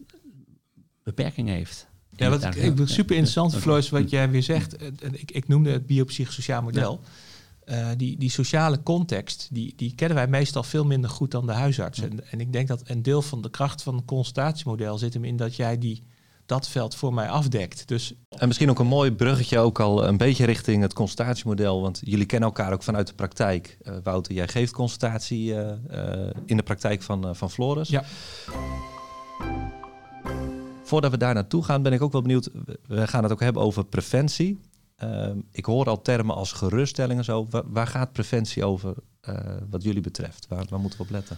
beperkingen 1.03 1.53
heeft. 1.53 1.87
Ja, 2.15 2.29
wat 2.29 2.43
ik, 2.43 2.55
ik 2.55 2.77
super 2.83 3.15
interessant, 3.15 3.55
Floris, 3.55 3.89
wat 3.89 4.09
jij 4.09 4.29
weer 4.29 4.43
zegt. 4.43 4.81
Ik, 5.11 5.31
ik 5.31 5.47
noemde 5.47 5.71
het 5.71 5.85
biopsychosociaal 5.85 6.61
model. 6.61 7.01
Uh, 7.65 7.87
die, 7.97 8.17
die 8.17 8.29
sociale 8.29 8.83
context, 8.83 9.47
die, 9.51 9.73
die 9.75 9.95
kennen 9.95 10.17
wij 10.17 10.27
meestal 10.27 10.63
veel 10.63 10.85
minder 10.85 11.09
goed 11.09 11.31
dan 11.31 11.45
de 11.45 11.51
huisarts. 11.51 11.99
En, 11.99 12.31
en 12.31 12.39
ik 12.39 12.53
denk 12.53 12.67
dat 12.67 12.81
een 12.85 13.01
deel 13.01 13.21
van 13.21 13.41
de 13.41 13.49
kracht 13.49 13.83
van 13.83 13.95
het 13.95 14.05
consultatiemodel 14.05 14.97
zit 14.97 15.13
hem 15.13 15.23
in 15.23 15.37
dat 15.37 15.55
jij 15.55 15.77
die 15.77 16.03
dat 16.45 16.69
veld 16.69 16.95
voor 16.95 17.13
mij 17.13 17.29
afdekt. 17.29 17.87
Dus... 17.87 18.13
En 18.29 18.47
misschien 18.47 18.69
ook 18.69 18.79
een 18.79 18.87
mooi 18.87 19.11
bruggetje 19.11 19.59
ook 19.59 19.79
al 19.79 20.07
een 20.07 20.17
beetje 20.17 20.45
richting 20.45 20.81
het 20.81 20.93
consultatiemodel. 20.93 21.81
Want 21.81 22.01
jullie 22.03 22.25
kennen 22.25 22.49
elkaar 22.49 22.73
ook 22.73 22.83
vanuit 22.83 23.07
de 23.07 23.13
praktijk. 23.13 23.77
Uh, 23.83 23.95
Wouter, 24.03 24.33
jij 24.33 24.47
geeft 24.47 24.73
consultatie 24.73 25.53
uh, 25.53 25.71
in 26.45 26.57
de 26.57 26.63
praktijk 26.63 27.01
van, 27.01 27.35
van 27.35 27.51
Floris. 27.51 27.89
Ja. 27.89 28.03
Voordat 30.83 31.11
we 31.11 31.17
daar 31.17 31.33
naartoe 31.33 31.63
gaan, 31.63 31.81
ben 31.81 31.93
ik 31.93 32.01
ook 32.01 32.11
wel 32.11 32.21
benieuwd. 32.21 32.49
We 32.87 33.07
gaan 33.07 33.23
het 33.23 33.31
ook 33.31 33.39
hebben 33.39 33.61
over 33.61 33.85
preventie. 33.85 34.59
Ehm, 35.03 35.37
ik 35.51 35.65
hoor 35.65 35.85
al 35.85 36.01
termen 36.01 36.35
als 36.35 36.51
geruststelling 36.51 37.19
en 37.19 37.25
zo. 37.25 37.47
Waar, 37.65 37.87
gaat 37.87 38.11
preventie 38.11 38.65
over 38.65 38.95
wat 39.69 39.83
jullie 39.83 40.01
betreft? 40.01 40.47
Waar, 40.47 40.65
waar 40.69 40.79
moeten 40.79 40.99
we 40.99 41.05
op 41.05 41.11
letten? 41.11 41.37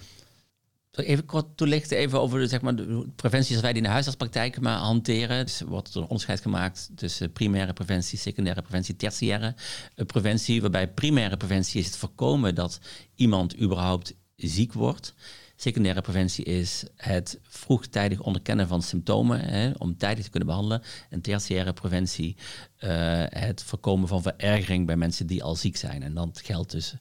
Even 0.91 1.25
kort 1.25 1.57
toelichten 1.57 1.97
even 1.97 2.21
over 2.21 2.39
de, 2.39 2.47
zeg 2.47 2.61
maar, 2.61 2.73
preventie 3.15 3.47
zoals 3.47 3.61
wij 3.61 3.73
die 3.73 3.81
in 3.81 3.87
de 3.87 3.93
huisartspraktijk 3.93 4.59
maar 4.59 4.77
hanteren. 4.77 5.45
Dus 5.45 5.61
wordt 5.61 5.89
er 5.89 5.97
een 5.97 6.03
onderscheid 6.03 6.41
gemaakt 6.41 6.89
tussen 6.95 7.31
primaire 7.31 7.73
preventie, 7.73 8.17
secundaire 8.17 8.61
preventie, 8.61 8.95
tertiaire 8.95 9.55
eh, 9.95 10.05
preventie. 10.05 10.61
Waarbij 10.61 10.87
primaire 10.87 11.37
preventie 11.37 11.79
is 11.79 11.85
het 11.85 11.97
voorkomen 11.97 12.55
dat 12.55 12.79
iemand 13.15 13.61
überhaupt 13.61 14.15
ziek 14.35 14.73
wordt. 14.73 15.13
Secundaire 15.55 16.01
preventie 16.01 16.45
is 16.45 16.83
het 16.95 17.39
vroegtijdig 17.41 18.19
onderkennen 18.19 18.67
van 18.67 18.81
symptomen 18.81 19.39
hè, 19.39 19.71
om 19.77 19.97
tijdig 19.97 20.23
te 20.23 20.29
kunnen 20.29 20.47
behandelen. 20.47 20.81
En 21.09 21.21
tertiaire 21.21 21.73
preventie 21.73 22.35
uh, 22.79 23.23
het 23.25 23.63
voorkomen 23.63 24.07
van 24.07 24.21
verergering 24.21 24.85
bij 24.85 24.95
mensen 24.95 25.27
die 25.27 25.43
al 25.43 25.55
ziek 25.55 25.77
zijn. 25.77 26.03
En 26.03 26.13
dat 26.13 26.41
geldt 26.43 26.71
dus 26.71 26.95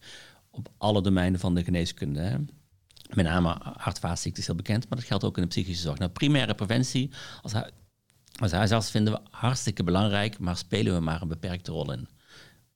op 0.51 0.69
alle 0.79 1.03
domeinen 1.03 1.41
van 1.41 1.55
de 1.55 1.65
geneeskunde. 1.65 2.21
Hè. 2.21 2.37
Met 3.15 3.25
name 3.25 3.57
hart- 3.77 4.23
is 4.23 4.47
heel 4.47 4.55
bekend, 4.55 4.89
maar 4.89 4.99
dat 4.99 5.07
geldt 5.07 5.25
ook 5.25 5.37
in 5.37 5.43
de 5.43 5.49
psychische 5.49 5.83
zorg. 5.83 5.99
Nou, 5.99 6.11
primaire 6.11 6.55
preventie 6.55 7.11
als, 7.43 7.53
als 8.41 8.53
huisarts 8.53 8.91
vinden 8.91 9.13
we 9.13 9.21
hartstikke 9.31 9.85
belangrijk, 9.85 10.39
maar 10.39 10.57
spelen 10.57 10.95
we 10.95 11.01
maar 11.01 11.23
een 11.23 11.29
beperkte 11.29 11.73
rol 11.73 11.93
in. 11.93 12.09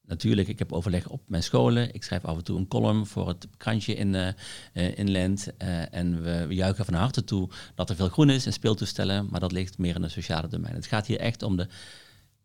Natuurlijk, 0.09 0.49
ik 0.49 0.59
heb 0.59 0.73
overleg 0.73 1.09
op 1.09 1.23
mijn 1.27 1.43
scholen. 1.43 1.95
Ik 1.95 2.05
schrijf 2.05 2.25
af 2.25 2.37
en 2.37 2.45
toe 2.45 2.59
een 2.59 2.69
column 2.69 3.07
voor 3.07 3.29
het 3.29 3.49
krantje 3.57 3.95
in, 3.95 4.15
uh, 4.15 4.99
in 4.99 5.11
Lent. 5.11 5.49
Uh, 5.63 5.95
en 5.95 6.23
we, 6.23 6.47
we, 6.47 6.55
juichen 6.55 6.85
van 6.85 6.95
harte 6.95 7.25
toe 7.25 7.49
dat 7.75 7.91
er 7.91 7.97
veel 7.97 8.09
groen 8.09 8.31
is 8.31 8.47
en 8.47 8.53
speeltoestellen, 8.53 9.27
maar 9.31 9.41
dat 9.41 9.53
ligt 9.53 9.79
meer 9.79 9.95
in 9.95 10.03
de 10.03 10.09
sociale 10.09 10.49
domein. 10.49 10.75
Het 10.75 10.87
gaat 10.87 11.07
hier 11.07 11.19
echt 11.19 11.43
om 11.43 11.57
de 11.57 11.67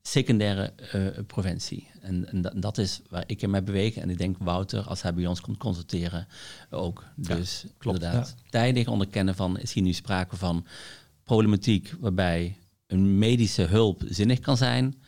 secundaire 0.01 0.73
uh, 0.95 1.07
preventie. 1.27 1.87
En, 2.01 2.29
en 2.29 2.59
dat 2.59 2.77
is 2.77 3.01
waar 3.09 3.23
ik 3.25 3.41
in 3.41 3.49
mij 3.49 3.63
beweeg. 3.63 3.95
En 3.95 4.09
ik 4.09 4.17
denk 4.17 4.37
Wouter, 4.39 4.87
als 4.87 5.01
hij 5.01 5.13
bij 5.13 5.27
ons 5.27 5.41
komt 5.41 5.57
consulteren, 5.57 6.27
ook. 6.69 7.03
Dus 7.15 7.65
klopt, 7.77 8.01
inderdaad, 8.01 8.35
tijdig 8.49 8.87
onderkennen 8.87 9.35
van, 9.35 9.59
is 9.59 9.73
hier 9.73 9.83
nu 9.83 9.93
sprake 9.93 10.35
van 10.35 10.65
problematiek 11.23 11.93
waarbij 11.99 12.57
een 12.87 13.17
medische 13.17 13.63
hulp 13.63 14.01
zinnig 14.07 14.39
kan 14.39 14.57
zijn? 14.57 15.01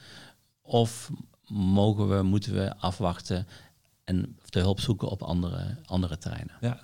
Of 0.62 1.12
mogen 1.56 2.10
we, 2.10 2.24
moeten 2.24 2.54
we 2.54 2.78
afwachten 2.78 3.48
en 4.04 4.38
de 4.46 4.60
hulp 4.60 4.80
zoeken 4.80 5.08
op 5.08 5.22
andere, 5.22 5.78
andere 5.86 6.18
terreinen? 6.18 6.56
Ja, 6.62 6.80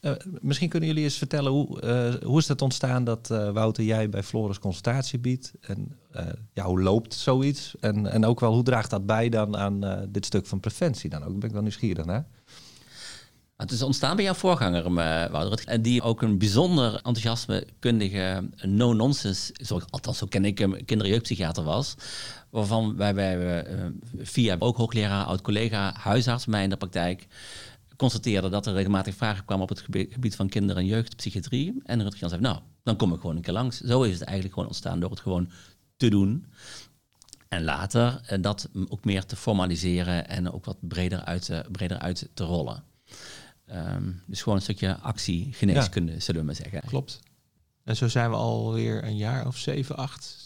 uh, 0.00 0.12
misschien 0.40 0.68
kunnen 0.68 0.88
jullie 0.88 1.04
eens 1.04 1.18
vertellen 1.18 1.52
hoe, 1.52 1.82
uh, 1.82 2.22
hoe 2.28 2.38
is 2.38 2.48
het 2.48 2.62
ontstaan 2.62 3.04
dat 3.04 3.28
uh, 3.32 3.50
Wouter 3.50 3.84
jij 3.84 4.08
bij 4.08 4.22
Floris 4.22 4.58
consultatie 4.58 5.18
biedt? 5.18 5.52
En 5.60 5.98
ja, 6.52 6.64
hoe 6.64 6.82
loopt 6.82 7.14
zoiets? 7.14 7.74
En, 7.80 8.06
en 8.06 8.24
ook 8.24 8.40
wel 8.40 8.54
hoe 8.54 8.62
draagt 8.62 8.90
dat 8.90 9.06
bij 9.06 9.28
dan 9.28 9.56
aan 9.56 10.06
dit 10.08 10.26
stuk 10.26 10.46
van 10.46 10.60
preventie 10.60 11.10
dan 11.10 11.24
ook? 11.24 11.38
Ben 11.38 11.48
ik 11.48 11.52
wel 11.52 11.62
nieuwsgierig 11.62 12.04
naar. 12.04 12.26
Het 13.56 13.70
is 13.70 13.82
ontstaan 13.82 14.16
bij 14.16 14.24
jouw 14.24 14.34
voorganger, 14.34 14.92
Wouter. 15.30 15.66
En 15.66 15.82
die 15.82 16.02
ook 16.02 16.22
een 16.22 16.38
bijzonder 16.38 16.94
enthousiasme, 16.94 17.66
kundige, 17.78 18.48
no-nonsense, 18.62 19.52
althans 19.90 20.18
zo 20.18 20.26
ken 20.26 20.44
ik 20.44 20.58
hem, 20.58 20.84
kinder- 20.84 21.06
en 21.06 21.12
jeugdpsychiater 21.12 21.64
was. 21.64 21.94
Waarvan 22.50 22.96
wij, 22.96 23.14
wij 23.14 23.66
via 24.16 24.56
ook 24.58 24.76
hoogleraar, 24.76 25.24
oud-collega, 25.24 25.94
huisarts 25.98 26.46
mij 26.46 26.62
in 26.62 26.70
de 26.70 26.76
praktijk 26.76 27.26
constateerde 27.96 28.48
dat 28.48 28.66
er 28.66 28.72
regelmatig 28.72 29.14
vragen 29.14 29.44
kwamen 29.44 29.62
op 29.62 29.68
het 29.68 29.84
gebied 30.10 30.36
van 30.36 30.48
kinder- 30.48 30.76
en 30.76 30.86
jeugdpsychiatrie. 30.86 31.80
En 31.84 32.02
Rutger 32.02 32.28
zei, 32.28 32.40
nou, 32.40 32.58
dan 32.82 32.96
kom 32.96 33.12
ik 33.12 33.20
gewoon 33.20 33.36
een 33.36 33.42
keer 33.42 33.52
langs. 33.52 33.80
Zo 33.80 34.02
is 34.02 34.12
het 34.12 34.22
eigenlijk 34.22 34.54
gewoon 34.54 34.68
ontstaan 34.68 35.00
door 35.00 35.10
het 35.10 35.20
gewoon 35.20 35.50
te 35.96 36.08
doen. 36.08 36.46
En 37.48 37.64
later 37.64 38.20
uh, 38.32 38.42
dat 38.42 38.68
ook 38.88 39.04
meer 39.04 39.26
te 39.26 39.36
formaliseren 39.36 40.28
en 40.28 40.52
ook 40.52 40.64
wat 40.64 40.76
breder 40.80 41.20
uit, 41.20 41.62
breder 41.70 41.98
uit 41.98 42.28
te 42.34 42.44
rollen. 42.44 42.93
Um, 43.72 44.22
dus 44.26 44.42
gewoon 44.42 44.58
een 44.58 44.64
stukje 44.64 44.98
actie, 44.98 45.52
geneeskunde, 45.52 46.12
ja. 46.12 46.20
zullen 46.20 46.40
we 46.40 46.46
maar 46.46 46.54
zeggen. 46.54 46.80
Klopt. 46.86 47.20
En 47.84 47.96
zo 47.96 48.08
zijn 48.08 48.30
we 48.30 48.36
alweer 48.36 49.04
een 49.04 49.16
jaar 49.16 49.46
of 49.46 49.56
zeven, 49.56 49.96
acht 49.96 50.42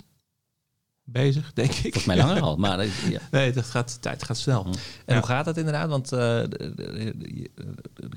bezig, 1.12 1.52
denk 1.52 1.70
ik. 1.70 1.80
Volgens 1.80 2.04
mij 2.04 2.16
langer 2.16 2.40
al, 2.48 2.56
maar... 2.56 2.84
Ja. 2.84 3.20
Nee, 3.30 3.52
dat 3.52 3.64
gaat, 3.64 3.92
de 3.92 3.98
tijd 4.00 4.22
gaat 4.22 4.36
snel. 4.36 4.66
En 5.04 5.16
hoe 5.16 5.26
gaat 5.26 5.44
dat 5.44 5.56
inderdaad? 5.56 5.88
Want 5.88 6.12
uh, 6.12 6.18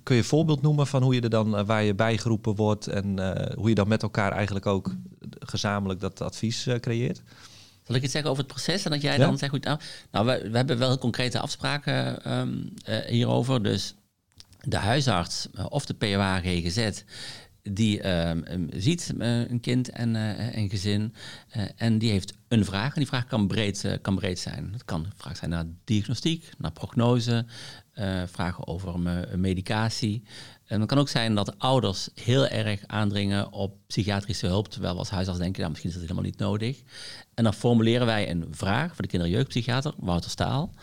kun 0.03 0.15
je 0.15 0.21
een 0.21 0.23
voorbeeld 0.23 0.61
noemen 0.61 0.87
van 0.87 1.03
hoe 1.03 1.15
je 1.15 1.21
er 1.21 1.29
dan, 1.29 1.59
uh, 1.59 1.65
waar 1.65 1.83
je 1.83 1.95
bijgeroepen 1.95 2.55
wordt 2.55 2.87
en 2.87 3.19
uh, 3.19 3.31
hoe 3.55 3.69
je 3.69 3.75
dan 3.75 3.87
met 3.87 4.03
elkaar 4.03 4.31
eigenlijk 4.31 4.65
ook 4.65 4.95
gezamenlijk 5.39 5.99
dat 5.99 6.21
advies 6.21 6.67
creëert? 6.79 7.21
Zal 7.83 7.95
ik 7.95 8.03
iets 8.03 8.11
zeggen 8.11 8.31
over 8.31 8.43
het 8.43 8.53
proces 8.53 8.85
en 8.85 8.91
dat 8.91 9.01
jij 9.01 9.17
ja? 9.17 9.25
dan 9.25 9.37
zegt, 9.37 9.51
goed, 9.51 9.63
nou, 9.63 9.79
nou 10.11 10.25
we, 10.25 10.49
we, 10.49 10.57
hebben 10.57 10.77
wel 10.77 10.97
concrete 10.97 11.39
afspraken 11.39 12.31
um, 12.37 12.73
hierover, 13.07 13.63
dus 13.63 13.95
de 14.61 14.77
huisarts 14.77 15.47
of 15.69 15.85
de 15.85 15.93
POA 15.93 16.39
GGZ 16.39 17.03
die 17.63 18.03
uh, 18.03 18.31
ziet 18.69 19.13
uh, 19.17 19.49
een 19.49 19.59
kind 19.59 19.89
en 19.89 20.15
uh, 20.15 20.55
een 20.55 20.69
gezin 20.69 21.13
en 21.75 21.97
die 21.97 22.11
heeft 22.11 22.33
een 22.47 22.65
vraag. 22.65 22.93
En 22.93 22.99
die 22.99 23.07
vraag 23.07 23.25
kan 23.25 23.47
breed, 23.47 23.99
kan 24.01 24.15
breed 24.15 24.39
zijn. 24.39 24.69
Het 24.71 24.85
kan 24.85 25.03
een 25.03 25.11
vraag 25.15 25.37
zijn 25.37 25.49
naar 25.49 25.65
diagnostiek, 25.83 26.49
naar 26.57 26.71
prognose, 26.71 27.45
vragen 28.25 28.67
over 28.67 28.99
medicatie. 29.39 30.23
En 30.65 30.79
het 30.79 30.89
kan 30.89 30.97
ook 30.97 31.09
zijn 31.09 31.35
dat 31.35 31.59
ouders 31.59 32.09
heel 32.15 32.47
erg 32.47 32.83
aandringen 32.87 33.51
op 33.51 33.77
psychiatrische 33.87 34.47
hulp, 34.47 34.67
terwijl 34.67 34.93
we 34.93 34.99
als 34.99 35.09
huisarts 35.09 35.39
denken, 35.39 35.59
nou, 35.59 35.69
misschien 35.69 35.91
is 35.91 35.97
dat 35.97 36.07
helemaal 36.07 36.29
niet 36.29 36.39
nodig. 36.39 36.81
En 37.33 37.43
dan 37.43 37.53
formuleren 37.53 38.05
wij 38.05 38.29
een 38.29 38.47
vraag 38.51 38.95
voor 38.95 39.01
de 39.01 39.07
kinder- 39.07 39.29
jeugdpsychiater, 39.29 39.93
Wouter 39.97 40.29
Staal. 40.29 40.73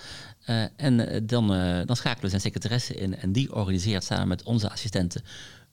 En 0.77 1.27
dan, 1.27 1.49
dan 1.87 1.97
schakelen 1.97 2.23
we 2.23 2.29
zijn 2.29 2.41
secretaresse 2.41 2.95
in 2.95 3.17
en 3.17 3.33
die 3.33 3.55
organiseert 3.55 4.05
samen 4.05 4.29
met 4.29 4.43
onze 4.43 4.71
assistenten 4.71 5.23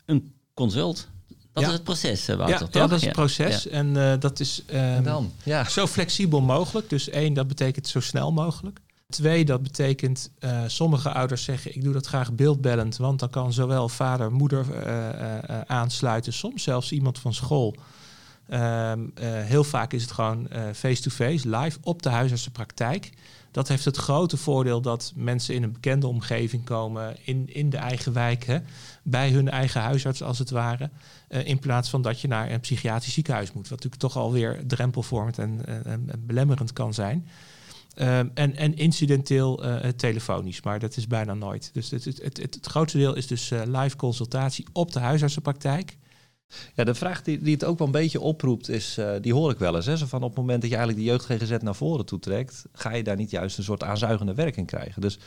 een 0.06 0.34
consult. 0.54 1.08
Dat 1.54 1.64
ja. 1.64 1.70
is 1.70 1.76
het 1.76 1.84
proces, 1.84 2.26
Wouter, 2.26 2.50
ja, 2.50 2.58
toch? 2.58 2.74
Ja, 2.74 2.88
dat 2.88 2.98
is 2.98 3.04
het 3.06 3.14
proces. 3.14 3.64
Ja. 3.64 3.70
En 3.70 3.96
uh, 3.96 4.14
dat 4.20 4.40
is 4.40 4.64
um, 4.74 5.04
dan? 5.04 5.32
Ja. 5.44 5.70
zo 5.70 5.88
flexibel 5.88 6.42
mogelijk. 6.42 6.90
Dus 6.90 7.10
één, 7.10 7.34
dat 7.34 7.48
betekent 7.48 7.88
zo 7.88 8.00
snel 8.00 8.32
mogelijk. 8.32 8.80
Twee, 9.10 9.46
dat 9.46 9.64
betekent, 9.64 10.32
sommige 10.68 11.12
ouders 11.12 11.44
zeggen, 11.44 11.76
ik 11.76 11.84
doe 11.84 11.94
dat 11.94 12.06
graag 12.06 12.34
beeldbellend, 12.34 12.98
want 12.98 13.20
dan 13.20 13.30
kan 13.30 13.54
zowel 13.54 13.90
vader, 13.90 14.32
moeder 14.32 14.66
aansluiten, 15.68 16.34
soms 16.34 16.64
zelfs 16.64 16.92
iemand 16.92 17.20
van 17.20 17.34
school. 17.34 17.76
Um, 18.50 19.12
heel 19.24 19.64
vaak 19.64 19.94
is 19.94 20.02
het 20.02 20.12
gewoon 20.12 20.48
face-to-face, 20.74 21.48
-face, 21.48 21.58
live, 21.58 21.78
op 21.82 22.02
de 22.02 22.10
huisartsenpraktijk. 22.10 23.12
Dat 23.52 23.68
heeft 23.68 23.86
het 23.86 23.98
grote 23.98 24.38
voordeel 24.38 24.82
dat 24.82 25.14
mensen 25.16 25.56
in 25.56 25.64
een 25.64 25.72
bekende 25.72 26.08
omgeving 26.08 26.64
komen, 26.64 27.16
in, 27.24 27.54
in 27.54 27.70
de 27.70 27.78
eigen 27.78 28.14
wijk, 28.14 28.62
bij 29.04 29.30
hun 29.30 29.50
eigen 29.50 29.82
huisarts 29.82 30.24
als 30.24 30.40
het 30.40 30.50
ware. 30.50 30.90
Uh, 31.30 31.48
in 31.48 31.60
plaats 31.60 31.90
van 31.90 32.02
dat 32.02 32.22
je 32.22 32.28
naar 32.28 32.52
een 32.52 32.60
psychiatrisch 32.60 33.14
ziekenhuis 33.14 33.52
moet, 33.52 33.70
wat 33.70 33.84
natuurlijk 33.84 34.02
toch 34.02 34.18
alweer 34.18 34.64
drempelvormend 34.68 35.40
en, 35.40 35.66
en, 35.66 35.86
en 35.86 36.24
belemmerend 36.26 36.74
kan 36.74 36.94
zijn. 36.94 37.28
Um, 37.98 38.32
en, 38.34 38.56
en 38.56 38.76
incidenteel 38.76 39.64
telefonisch, 39.96 40.62
maar 40.62 40.80
dat 40.80 40.98
is 40.98 41.08
bijna 41.08 41.34
nooit. 41.34 41.70
Dus 41.74 41.90
het, 41.90 42.06
het, 42.06 42.22
het, 42.22 42.38
het 42.38 42.66
grootste 42.66 42.98
deel 42.98 43.16
is 43.16 43.28
dus 43.28 43.50
live 43.66 43.96
consultatie 43.96 44.66
op 44.74 44.92
de 44.92 45.00
huisartsenpraktijk. 45.00 45.98
Ja, 46.76 46.84
de 46.84 46.96
vraag 46.96 47.22
die, 47.22 47.40
die 47.40 47.54
het 47.54 47.64
ook 47.64 47.78
wel 47.78 47.88
een 47.88 47.94
beetje 47.94 48.20
oproept 48.20 48.70
is, 48.70 48.98
uh, 48.98 49.12
die 49.22 49.34
hoor 49.34 49.52
ik 49.52 49.58
wel 49.58 49.76
eens. 49.76 49.86
Hè, 49.86 49.98
zo 49.98 50.06
van 50.06 50.24
op 50.24 50.30
het 50.30 50.38
moment 50.38 50.62
dat 50.62 50.70
je 50.70 50.76
eigenlijk 50.76 51.06
de 51.06 51.12
jeugd 51.12 51.26
GGZ 51.26 51.64
naar 51.64 51.76
voren 51.76 52.06
toe 52.06 52.20
trekt, 52.20 52.66
ga 52.74 52.94
je 52.94 53.04
daar 53.04 53.16
niet 53.16 53.30
juist 53.30 53.58
een 53.58 53.64
soort 53.64 53.84
aanzuigende 53.84 54.34
werking 54.34 54.68
krijgen. 54.68 55.02
Dus 55.02 55.20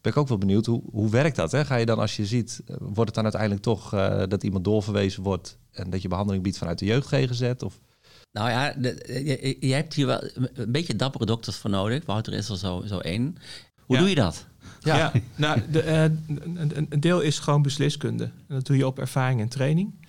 ben 0.00 0.12
ik 0.12 0.18
ook 0.18 0.28
wel 0.28 0.38
benieuwd, 0.38 0.66
hoe, 0.66 0.82
hoe 0.90 1.10
werkt 1.10 1.36
dat? 1.36 1.52
Hè? 1.52 1.64
Ga 1.64 1.76
je 1.76 1.86
dan 1.86 1.98
als 1.98 2.16
je 2.16 2.26
ziet, 2.26 2.62
wordt 2.66 3.06
het 3.06 3.14
dan 3.14 3.24
uiteindelijk 3.24 3.62
toch 3.62 3.90
dat 4.28 4.42
iemand 4.42 4.64
doorverwezen 4.64 5.22
wordt 5.22 5.58
en 5.72 5.90
dat 5.90 6.02
je 6.02 6.08
behandeling 6.08 6.42
biedt 6.42 6.58
vanuit 6.58 6.78
de 6.78 6.84
jeugd 6.84 7.06
GGZ? 7.06 7.52
Of 7.64 7.80
nou 8.32 8.50
ja, 8.50 8.74
je, 8.78 9.56
je, 9.60 9.74
hebt 9.74 9.94
hier 9.94 10.06
wel 10.06 10.22
een 10.54 10.72
beetje 10.72 10.96
dappere 10.96 11.26
dokters 11.26 11.56
voor 11.56 11.70
nodig. 11.70 12.04
Wouter 12.04 12.32
is 12.32 12.48
er 12.48 12.58
zo, 12.58 12.82
zo 12.86 12.98
één. 12.98 13.36
Hoe 13.86 13.98
doe 13.98 14.08
je 14.08 14.14
dat? 14.14 14.46
Ja, 14.80 14.96
ja 14.96 15.12
nou, 15.36 15.60
de, 15.70 15.84
uh, 15.84 16.02
een, 16.02 16.86
een, 16.90 17.00
deel 17.00 17.20
is 17.20 17.38
gewoon 17.38 17.62
besliskunde. 17.62 18.24
En 18.24 18.54
dat 18.54 18.66
doe 18.66 18.76
je 18.76 18.86
op 18.86 18.98
ervaring 18.98 19.40
en 19.40 19.48
training. 19.48 20.05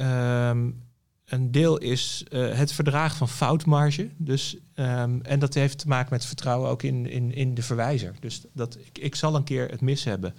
Um, 0.00 0.82
een 1.24 1.50
deel 1.50 1.78
is 1.78 2.24
uh, 2.30 2.54
het 2.54 2.72
verdragen 2.72 3.16
van 3.16 3.28
foutmarge. 3.28 4.10
Dus, 4.16 4.56
um, 4.74 5.22
en 5.22 5.38
dat 5.38 5.54
heeft 5.54 5.78
te 5.78 5.88
maken 5.88 6.12
met 6.12 6.24
vertrouwen 6.24 6.70
ook 6.70 6.82
in, 6.82 7.06
in, 7.06 7.34
in 7.34 7.54
de 7.54 7.62
verwijzer. 7.62 8.14
Dus 8.20 8.44
dat, 8.52 8.78
ik, 8.78 8.98
ik 8.98 9.14
zal 9.14 9.34
een 9.34 9.44
keer 9.44 9.68
het 9.68 9.80
mis 9.80 10.04
hebben. 10.04 10.34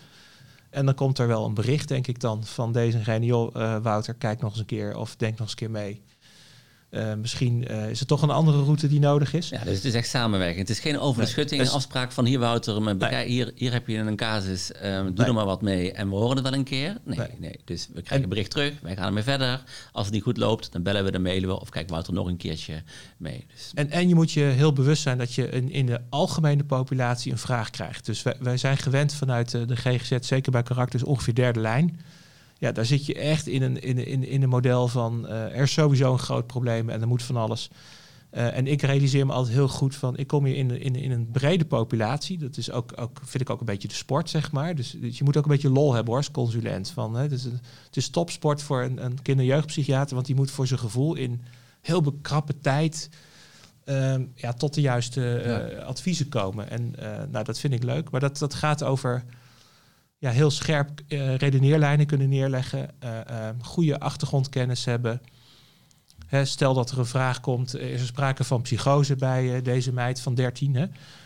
En 0.70 0.86
dan 0.86 0.96
komt 0.96 1.20
er 1.20 1.28
wel 1.28 1.46
een 1.46 1.54
bericht, 1.54 1.88
denk 1.88 2.08
ik 2.08 2.20
dan, 2.20 2.44
van 2.44 2.72
deze 2.72 3.20
joh, 3.22 3.56
uh, 3.56 3.78
Wouter, 3.78 4.14
kijk 4.14 4.42
nog 4.42 4.52
eens 4.52 4.60
een 4.60 4.66
keer 4.66 4.96
of 4.96 5.16
denk 5.16 5.32
nog 5.32 5.42
eens 5.42 5.50
een 5.50 5.56
keer 5.56 5.72
mee. 5.72 6.02
Uh, 6.94 7.14
misschien 7.14 7.66
uh, 7.72 7.90
is 7.90 8.00
er 8.00 8.06
toch 8.06 8.22
een 8.22 8.30
andere 8.30 8.64
route 8.64 8.88
die 8.88 9.00
nodig 9.00 9.34
is. 9.34 9.50
Ja, 9.50 9.64
dus 9.64 9.76
het 9.76 9.86
is 9.86 9.94
echt 9.94 10.08
samenwerking. 10.08 10.60
Het 10.60 10.70
is 10.70 10.80
geen 10.80 11.00
over 11.00 11.22
de 11.22 11.28
schutting, 11.28 11.62
een 11.62 11.70
afspraak 11.70 12.12
van 12.12 12.26
hier 12.26 12.40
Wouter, 12.40 12.96
nee. 12.96 13.26
hier, 13.26 13.52
hier 13.56 13.72
heb 13.72 13.88
je 13.88 13.98
een 13.98 14.16
casus, 14.16 14.72
um, 14.84 15.06
doe 15.06 15.14
nee. 15.16 15.28
er 15.28 15.34
maar 15.34 15.46
wat 15.46 15.62
mee 15.62 15.92
en 15.92 16.10
we 16.10 16.16
horen 16.16 16.36
het 16.36 16.46
wel 16.46 16.54
een 16.54 16.64
keer. 16.64 16.98
Nee, 17.04 17.18
nee. 17.18 17.28
nee. 17.40 17.60
Dus 17.66 17.88
we 17.94 18.02
krijgen 18.02 18.24
een 18.24 18.30
bericht 18.30 18.52
terug, 18.52 18.74
wij 18.82 18.96
gaan 18.96 19.06
ermee 19.06 19.24
verder. 19.24 19.64
Als 19.92 20.06
het 20.06 20.14
niet 20.14 20.24
goed 20.24 20.38
loopt, 20.38 20.72
dan 20.72 20.84
bellen 20.84 21.04
we, 21.04 21.12
dan 21.12 21.22
mailen 21.22 21.50
we 21.50 21.60
of 21.60 21.70
kijk 21.70 21.90
Wouter 21.90 22.14
nog 22.14 22.28
een 22.28 22.38
keertje 22.38 22.84
mee. 23.18 23.46
Dus. 23.54 23.72
En, 23.74 23.90
en 23.90 24.08
je 24.08 24.16
moet 24.16 24.32
je 24.32 24.42
heel 24.42 24.74
bewust 24.74 25.02
zijn 25.02 25.18
dat 25.18 25.34
je 25.34 25.50
in, 25.50 25.72
in 25.72 25.86
de 25.86 26.02
algemene 26.10 26.64
populatie 26.64 27.32
een 27.32 27.38
vraag 27.38 27.70
krijgt. 27.70 28.06
Dus 28.06 28.24
wij, 28.24 28.36
wij 28.40 28.58
zijn 28.58 28.78
gewend 28.78 29.14
vanuit 29.14 29.52
de, 29.52 29.66
de 29.66 29.76
GGZ, 29.76 30.18
zeker 30.20 30.52
bij 30.52 30.64
karakters, 30.64 31.04
ongeveer 31.04 31.36
derde 31.36 31.60
lijn 31.60 32.00
ja, 32.64 32.72
daar 32.72 32.86
zit 32.86 33.06
je 33.06 33.16
echt 33.16 33.48
in 33.48 33.62
een, 33.62 33.82
in, 33.82 34.08
in, 34.08 34.28
in 34.28 34.44
een 34.44 34.50
model 34.50 34.88
van 34.88 35.26
uh, 35.26 35.32
er 35.32 35.62
is 35.62 35.74
sowieso 35.74 36.12
een 36.12 36.20
groot 36.20 36.48
probleem 36.48 36.90
en 36.90 37.02
er 37.02 37.08
moet 37.08 37.24
van 37.24 37.38
alles. 37.38 37.70
Uh, 38.32 38.58
en 38.58 38.68
ik 38.68 38.82
realiseer 38.82 39.26
me 39.26 39.34
altijd 39.34 39.54
heel 39.54 39.68
goed 39.68 39.96
van, 39.96 40.18
ik 40.18 40.28
kom 40.28 40.46
hier 40.46 40.56
in, 40.56 40.82
in, 40.82 40.96
in 40.96 41.12
een 41.12 41.32
brede 41.32 41.66
populatie. 41.66 42.38
Dat 42.38 42.58
is 42.58 42.72
ook, 42.72 42.94
ook, 42.96 43.20
vind 43.24 43.44
ik 43.44 43.50
ook 43.50 43.60
een 43.60 43.66
beetje 43.66 43.88
de 43.88 43.94
sport, 43.94 44.30
zeg 44.30 44.52
maar. 44.52 44.76
Dus, 44.76 44.92
dus 44.92 45.18
je 45.18 45.24
moet 45.24 45.38
ook 45.38 45.44
een 45.44 45.52
beetje 45.52 45.70
lol 45.70 45.94
hebben 45.94 46.08
hoor, 46.08 46.18
als 46.18 46.32
consulent. 46.32 46.90
Van, 46.90 47.16
hè, 47.16 47.22
het, 47.22 47.32
is 47.32 47.46
een, 47.46 47.60
het 47.86 47.98
is 47.98 48.10
topsport 48.10 48.62
voor 48.62 48.82
een, 48.82 49.06
een 49.06 49.22
kinderjeugdpsychiater, 49.22 50.16
want 50.16 50.28
die 50.28 50.36
moet 50.36 50.52
voor 50.52 50.68
zijn 50.68 50.80
gevoel 50.80 51.16
in 51.16 51.42
heel 51.82 52.02
bekrappe 52.02 52.60
tijd 52.60 53.10
um, 53.86 54.32
ja, 54.36 54.54
tot 54.54 54.74
de 54.74 54.82
juiste 54.82 55.42
ja. 55.46 55.84
adviezen 55.84 56.30
komen. 56.30 56.70
En 56.70 56.96
nou, 57.32 57.44
dat 57.44 57.60
vind 57.60 57.74
ik 57.74 57.84
leuk. 57.84 58.10
Maar 58.10 58.20
dat, 58.20 58.38
dat 58.38 58.54
gaat 58.54 58.84
over 58.84 59.24
ja, 60.24 60.30
heel 60.32 60.52
scherp 60.52 61.02
uh, 61.08 61.36
redeneerlijnen 61.36 62.06
kunnen 62.06 62.30
neerleggen, 62.30 62.90
uh, 63.04 63.10
uh, 63.32 63.50
goede 63.62 64.00
achtergrondkennis 64.00 64.86
hebben. 64.86 65.22
Hè, 66.26 66.46
stel 66.46 66.74
dat 66.74 66.92
er 66.92 67.00
een 67.00 67.06
vraag 67.06 67.40
komt, 67.40 67.76
is 67.76 68.02
er 68.02 68.08
sprake 68.08 68.44
van 68.44 68.62
psychose 68.62 69.16
bij 69.16 69.62
deze 69.62 69.94
meid 69.94 70.22
van 70.22 70.36
13. 70.36 70.76
Hè? 70.76 70.86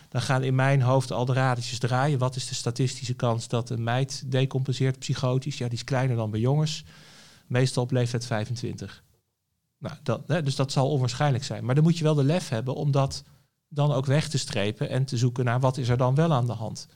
Dan 0.09 0.21
gaan 0.21 0.43
in 0.43 0.55
mijn 0.55 0.81
hoofd 0.81 1.11
al 1.11 1.25
de 1.25 1.33
radertjes 1.33 1.79
draaien. 1.79 2.19
Wat 2.19 2.35
is 2.35 2.47
de 2.47 2.55
statistische 2.55 3.13
kans 3.13 3.47
dat 3.47 3.69
een 3.69 3.83
meid 3.83 4.23
decompenseert 4.25 4.99
psychotisch? 4.99 5.57
Ja, 5.57 5.67
die 5.67 5.77
is 5.77 5.83
kleiner 5.83 6.15
dan 6.15 6.31
bij 6.31 6.39
jongens. 6.39 6.83
Meestal 7.47 7.83
op 7.83 7.91
leeftijd 7.91 8.25
25. 8.25 9.03
Nou, 9.79 10.21
hè, 10.27 10.43
dus 10.43 10.55
dat 10.55 10.71
zal 10.71 10.89
onwaarschijnlijk 10.89 11.43
zijn. 11.43 11.65
Maar 11.65 11.75
dan 11.75 11.83
moet 11.83 11.97
je 11.97 12.03
wel 12.03 12.15
de 12.15 12.23
lef 12.23 12.49
hebben 12.49 12.75
om 12.75 12.91
dat 12.91 13.23
dan 13.69 13.91
ook 13.91 14.05
weg 14.05 14.29
te 14.29 14.37
strepen 14.37 14.89
en 14.89 15.05
te 15.05 15.17
zoeken 15.17 15.45
naar 15.45 15.59
wat 15.59 15.77
is 15.77 15.89
er 15.89 15.97
dan 15.97 16.15
wel 16.15 16.33
aan 16.33 16.45
de 16.45 16.53
hand. 16.53 16.87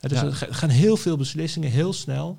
Dus 0.00 0.20
ja. 0.20 0.24
er 0.24 0.54
gaan 0.54 0.68
heel 0.68 0.96
veel 0.96 1.16
beslissingen 1.16 1.70
heel 1.70 1.92
snel. 1.92 2.38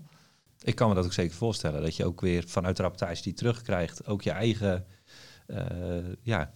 Ik 0.62 0.76
kan 0.76 0.90
me 0.90 0.96
dat 0.96 1.06
ook 1.06 1.14
zeker 1.14 1.36
voorstellen. 1.36 1.82
Dat 1.82 1.96
je 1.96 2.06
ook 2.06 2.22
weer 2.22 2.44
vanuit 2.48 2.76
de 2.76 2.82
rapportage 2.82 3.22
die 3.22 3.34
terugkrijgt, 3.34 4.08
ook 4.08 4.22
je 4.22 4.32
eigen 4.32 4.86
uh, 5.48 5.58
ja, 6.22 6.54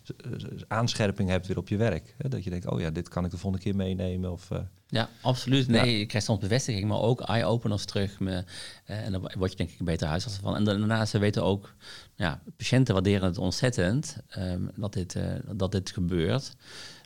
aanscherping 0.68 1.30
hebt 1.30 1.48
weer 1.48 1.58
op 1.58 1.68
je 1.68 1.78
werk. 1.78 2.16
Hè? 2.18 2.30
Dat 2.30 2.44
je 2.44 2.50
denkt, 2.50 2.68
oh 2.68 2.80
ja, 2.80 2.90
dit 2.90 3.10
kan 3.10 3.26
ik 3.26 3.32
de 3.32 3.38
volgende 3.38 3.66
keer 3.66 3.76
meenemen. 3.76 4.32
Of, 4.32 4.50
uh, 4.50 4.60
ja, 4.88 5.10
absoluut. 5.22 5.68
Nee, 5.68 5.92
ja. 5.92 5.98
je 5.98 6.06
krijgt 6.06 6.28
soms 6.28 6.40
bevestiging, 6.40 6.88
maar 6.88 7.00
ook 7.00 7.22
eye-openers 7.22 7.86
terug. 7.86 8.20
Me, 8.20 8.32
uh, 8.32 9.06
en 9.06 9.12
dan 9.12 9.32
word 9.38 9.52
je 9.52 9.58
denk 9.58 9.70
ik 9.70 9.80
een 9.80 9.86
beter 9.86 10.08
huisarts 10.08 10.38
van. 10.38 10.56
En 10.56 10.64
daarnaast, 10.64 11.12
ze 11.12 11.20
weten 11.20 11.44
ook, 11.44 11.76
ja, 12.16 12.42
patiënten 12.58 12.94
waarderen 12.94 13.28
het 13.28 13.38
ontzettend 13.38 14.18
um, 14.38 14.72
dat, 14.76 14.94
dit, 14.94 15.18
dat 15.56 15.72
dit 15.72 15.92
gebeurt. 15.92 16.56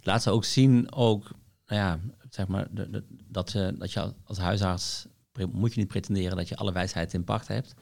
Laat 0.03 0.23
ze 0.23 0.29
ook 0.29 0.45
zien, 0.45 0.93
ook 0.93 1.31
nou 1.67 1.81
ja, 1.81 1.99
zeg 2.35 2.47
maar, 2.47 2.67
dat, 3.27 3.53
uh, 3.53 3.67
dat 3.77 3.91
je 3.91 4.13
als 4.23 4.37
huisarts 4.37 5.07
moet 5.51 5.73
je 5.73 5.79
niet 5.79 5.87
pretenderen 5.87 6.37
dat 6.37 6.47
je 6.47 6.55
alle 6.55 6.71
wijsheid 6.71 7.13
in 7.13 7.23
pacht 7.23 7.47
hebt. 7.47 7.75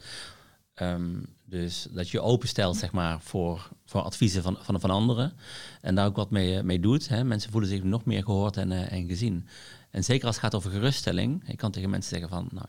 Um, 0.82 1.26
dus 1.44 1.86
dat 1.90 2.08
je 2.08 2.20
openstelt 2.20 2.76
zeg 2.76 2.92
maar, 2.92 3.20
voor, 3.20 3.70
voor 3.84 4.00
adviezen 4.00 4.42
van, 4.42 4.56
van, 4.60 4.80
van 4.80 4.90
anderen. 4.90 5.32
En 5.80 5.94
daar 5.94 6.06
ook 6.06 6.16
wat 6.16 6.30
mee, 6.30 6.62
mee 6.62 6.80
doet. 6.80 7.08
Hè. 7.08 7.24
Mensen 7.24 7.50
voelen 7.50 7.70
zich 7.70 7.82
nog 7.82 8.04
meer 8.04 8.22
gehoord 8.22 8.56
en, 8.56 8.70
uh, 8.70 8.92
en 8.92 9.06
gezien. 9.08 9.46
En 9.90 10.04
zeker 10.04 10.26
als 10.26 10.34
het 10.34 10.44
gaat 10.44 10.54
over 10.54 10.70
geruststelling. 10.70 11.48
Ik 11.48 11.56
kan 11.56 11.70
tegen 11.70 11.90
mensen 11.90 12.10
zeggen 12.10 12.28
van... 12.28 12.48
Nou, 12.52 12.66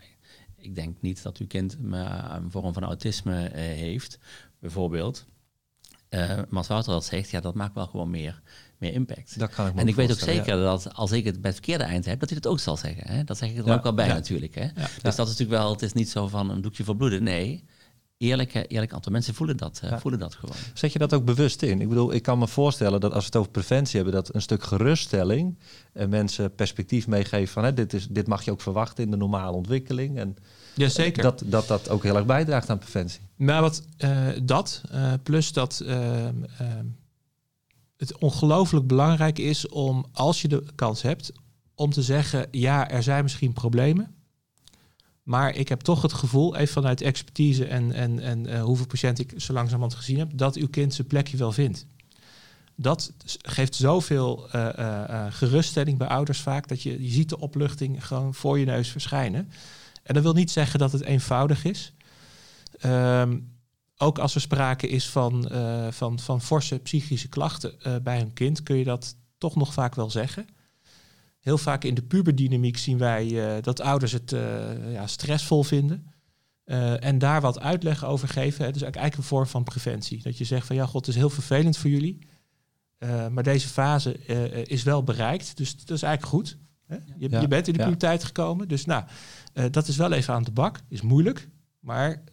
ik 0.55 0.75
denk 0.75 1.01
niet 1.01 1.23
dat 1.23 1.37
uw 1.37 1.47
kind 1.47 1.77
een 1.81 2.51
vorm 2.51 2.73
van 2.73 2.83
autisme 2.83 3.49
heeft, 3.53 4.19
bijvoorbeeld. 4.59 5.25
Maar 6.09 6.47
als 6.51 6.67
Wouter 6.67 6.91
dat 6.93 7.05
zegt, 7.05 7.29
ja, 7.29 7.39
dat 7.39 7.55
maakt 7.55 7.75
wel 7.75 7.87
gewoon 7.87 8.09
meer 8.09 8.41
meer 8.77 8.93
impact. 8.93 9.39
Dat 9.39 9.49
kan 9.49 9.67
ik 9.67 9.75
en 9.75 9.87
ik 9.87 9.95
weet 9.95 10.11
ook 10.11 10.19
zeker 10.19 10.57
dat 10.57 10.93
als 10.93 11.11
ik 11.11 11.25
het 11.25 11.41
bij 11.41 11.51
het 11.51 11.59
verkeerde 11.59 11.83
eind 11.83 12.05
heb, 12.05 12.19
dat 12.19 12.29
hij 12.29 12.37
het 12.37 12.47
ook 12.47 12.59
zal 12.59 12.77
zeggen. 12.77 13.07
Hè? 13.07 13.23
Dat 13.23 13.37
zeg 13.37 13.49
ik 13.49 13.57
er 13.57 13.65
ja. 13.65 13.73
ook 13.73 13.83
wel 13.83 13.93
bij 13.93 14.07
natuurlijk. 14.07 14.55
Hè? 14.55 14.67
Dus 15.01 15.15
dat 15.15 15.27
is 15.27 15.37
natuurlijk 15.37 15.61
wel, 15.61 15.71
het 15.71 15.81
is 15.81 15.93
niet 15.93 16.09
zo 16.09 16.27
van 16.27 16.49
een 16.49 16.61
doekje 16.61 16.83
voor 16.83 16.95
bloeden. 16.95 17.23
Nee, 17.23 17.63
eerlijke, 18.17 18.67
eerlijk 18.67 18.93
aantal 18.93 19.11
mensen 19.11 19.33
voelen 19.33 19.57
dat, 19.57 19.81
voelen 19.99 20.19
dat 20.19 20.35
gewoon. 20.35 20.55
Zet 20.73 20.93
je 20.93 20.99
dat 20.99 21.13
ook 21.13 21.25
bewust 21.25 21.61
in? 21.61 21.81
Ik 21.81 21.89
bedoel, 21.89 22.13
ik 22.13 22.23
kan 22.23 22.39
me 22.39 22.47
voorstellen 22.47 22.99
dat 22.99 23.13
als 23.13 23.19
we 23.19 23.25
het 23.25 23.35
over 23.35 23.51
preventie 23.51 23.95
hebben, 23.95 24.13
dat 24.13 24.35
een 24.35 24.41
stuk 24.41 24.63
geruststelling 24.63 25.57
en 25.93 26.09
mensen 26.09 26.55
perspectief 26.55 27.07
meegeven 27.07 27.53
van 27.53 27.63
hè, 27.63 27.73
dit, 27.73 27.93
is, 27.93 28.07
dit 28.07 28.27
mag 28.27 28.43
je 28.43 28.51
ook 28.51 28.61
verwachten 28.61 29.03
in 29.03 29.11
de 29.11 29.17
normale 29.17 29.55
ontwikkeling. 29.55 30.17
En 30.17 30.37
Jazeker. 30.75 31.23
Dat, 31.23 31.43
dat 31.45 31.67
dat 31.67 31.89
ook 31.89 32.03
heel 32.03 32.15
erg 32.15 32.25
bijdraagt 32.25 32.69
aan 32.69 32.77
preventie. 32.77 33.19
Nou, 33.35 33.61
wat 33.61 33.83
uh, 33.97 34.27
dat, 34.43 34.81
uh, 34.93 35.13
plus 35.23 35.53
dat 35.53 35.83
het 37.97 38.17
ongelooflijk 38.17 38.87
belangrijk 38.87 39.39
is 39.39 39.67
om, 39.67 40.05
als 40.11 40.41
je 40.41 40.47
de 40.47 40.63
kans 40.75 41.01
hebt, 41.01 41.31
om 41.75 41.91
te 41.91 42.01
zeggen, 42.01 42.47
ja, 42.51 42.89
er 42.89 43.03
zijn 43.03 43.23
misschien 43.23 43.53
problemen. 43.53 44.15
Maar 45.23 45.55
ik 45.55 45.69
heb 45.69 45.79
toch 45.81 46.01
het 46.01 46.13
gevoel, 46.13 46.55
even 46.55 46.73
vanuit 46.73 47.01
expertise 47.01 47.65
en, 47.65 47.91
en, 47.91 48.19
en 48.19 48.49
uh, 48.49 48.63
hoeveel 48.63 48.85
patiënten 48.85 49.23
ik 49.23 49.41
zo 49.41 49.53
langzamerhand 49.53 49.95
gezien 49.95 50.17
heb, 50.17 50.31
dat 50.37 50.55
uw 50.55 50.67
kind 50.67 50.93
zijn 50.93 51.07
plekje 51.07 51.37
wel 51.37 51.51
vindt. 51.51 51.85
Dat 52.75 53.13
geeft 53.41 53.75
zoveel 53.75 54.47
uh, 54.55 54.69
uh, 54.79 55.25
geruststelling 55.29 55.97
bij 55.97 56.07
ouders 56.07 56.39
vaak, 56.39 56.67
dat 56.67 56.81
je, 56.81 57.03
je 57.03 57.11
ziet 57.11 57.29
de 57.29 57.39
opluchting 57.39 58.07
gewoon 58.07 58.33
voor 58.33 58.59
je 58.59 58.65
neus 58.65 58.89
verschijnen. 58.89 59.49
En 60.03 60.13
dat 60.13 60.23
wil 60.23 60.33
niet 60.33 60.51
zeggen 60.51 60.79
dat 60.79 60.91
het 60.91 61.03
eenvoudig 61.03 61.63
is. 61.63 61.93
Um, 62.85 63.54
ook 63.97 64.19
als 64.19 64.35
er 64.35 64.41
sprake 64.41 64.87
is 64.87 65.09
van, 65.09 65.49
uh, 65.51 65.87
van, 65.91 66.19
van 66.19 66.41
forse 66.41 66.79
psychische 66.79 67.27
klachten 67.27 67.73
uh, 67.87 67.95
bij 68.03 68.21
een 68.21 68.33
kind, 68.33 68.63
kun 68.63 68.77
je 68.77 68.83
dat 68.83 69.15
toch 69.37 69.55
nog 69.55 69.73
vaak 69.73 69.95
wel 69.95 70.09
zeggen. 70.09 70.45
Heel 71.39 71.57
vaak 71.57 71.83
in 71.83 71.93
de 71.93 72.03
puberdynamiek 72.03 72.77
zien 72.77 72.97
wij 72.97 73.27
uh, 73.27 73.61
dat 73.61 73.81
ouders 73.81 74.11
het 74.11 74.35
ja, 74.91 75.07
stressvol 75.07 75.63
vinden. 75.63 76.11
en 76.99 77.17
daar 77.17 77.41
wat 77.41 77.59
uitleg 77.59 78.05
over 78.05 78.27
geven. 78.27 78.65
Hè. 78.65 78.71
Dus 78.71 78.81
eigenlijk 78.81 79.15
een 79.15 79.23
vorm 79.23 79.47
van 79.47 79.63
preventie. 79.63 80.21
Dat 80.23 80.37
je 80.37 80.43
zegt 80.43 80.67
van 80.67 80.75
ja, 80.75 80.85
god, 80.85 81.05
het 81.05 81.15
is 81.15 81.21
heel 81.21 81.29
vervelend 81.29 81.77
voor 81.77 81.89
jullie. 81.89 82.19
maar 83.31 83.43
deze 83.43 83.67
fase 83.67 84.25
is 84.65 84.83
wel 84.83 85.03
bereikt. 85.03 85.57
Dus 85.57 85.77
dat 85.77 85.97
is 85.97 86.03
eigenlijk 86.03 86.33
goed. 86.35 86.57
Hè. 86.85 86.95
Je, 86.95 87.29
ja. 87.29 87.41
je, 87.41 87.47
bent 87.47 87.67
in 87.67 87.73
de 87.73 87.83
puberteit 87.83 88.21
ja. 88.21 88.27
gekomen. 88.27 88.67
Dus 88.67 88.85
nou, 88.85 89.03
dat 89.71 89.87
is 89.87 89.95
wel 89.95 90.11
even 90.11 90.33
aan 90.33 90.43
de 90.43 90.51
bak. 90.51 90.81
Is 90.89 91.01
moeilijk. 91.01 91.49
Maar 91.79 92.23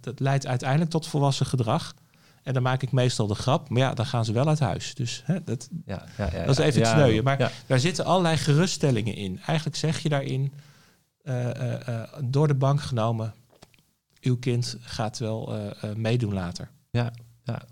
dat 0.00 0.20
leidt 0.20 0.46
uiteindelijk 0.46 0.90
tot 0.90 1.06
volwassen 1.06 1.46
gedrag. 1.46 1.94
En 2.42 2.54
dan 2.54 2.62
maak 2.62 2.82
ik 2.82 2.92
meestal 2.92 3.26
de 3.26 3.34
grap, 3.34 3.68
maar 3.68 3.80
ja, 3.80 3.94
dan 3.94 4.06
gaan 4.06 4.24
ze 4.24 4.32
wel 4.32 4.48
uit 4.48 4.60
huis. 4.60 4.94
Dus 4.94 5.22
hè, 5.26 5.44
dat, 5.44 5.68
Ja, 5.86 6.04
ja, 6.18 6.28
ja, 6.32 6.44
dat 6.44 6.58
is 6.58 6.64
even 6.64 6.80
het 6.80 6.90
sneuien. 6.90 7.24
Maar 7.24 7.52
daar 7.66 7.78
zitten 7.78 8.04
allerlei 8.04 8.36
geruststellingen 8.36 9.14
in. 9.14 9.40
Eigenlijk 9.46 9.76
zeg 9.76 9.98
je 9.98 10.08
daarin, 10.08 10.52
eh, 11.22 11.50
eh, 11.50 11.88
eh, 11.88 12.08
door 12.24 12.48
de 12.48 12.54
bank 12.54 12.80
genomen, 12.80 13.34
uw 14.20 14.36
kind 14.38 14.76
gaat 14.80 15.18
wel 15.18 15.54
eh, 15.54 15.90
eh, 15.90 15.96
meedoen 15.96 16.32
later. 16.34 16.70
Ja, 16.90 17.12
ja. 17.44 17.62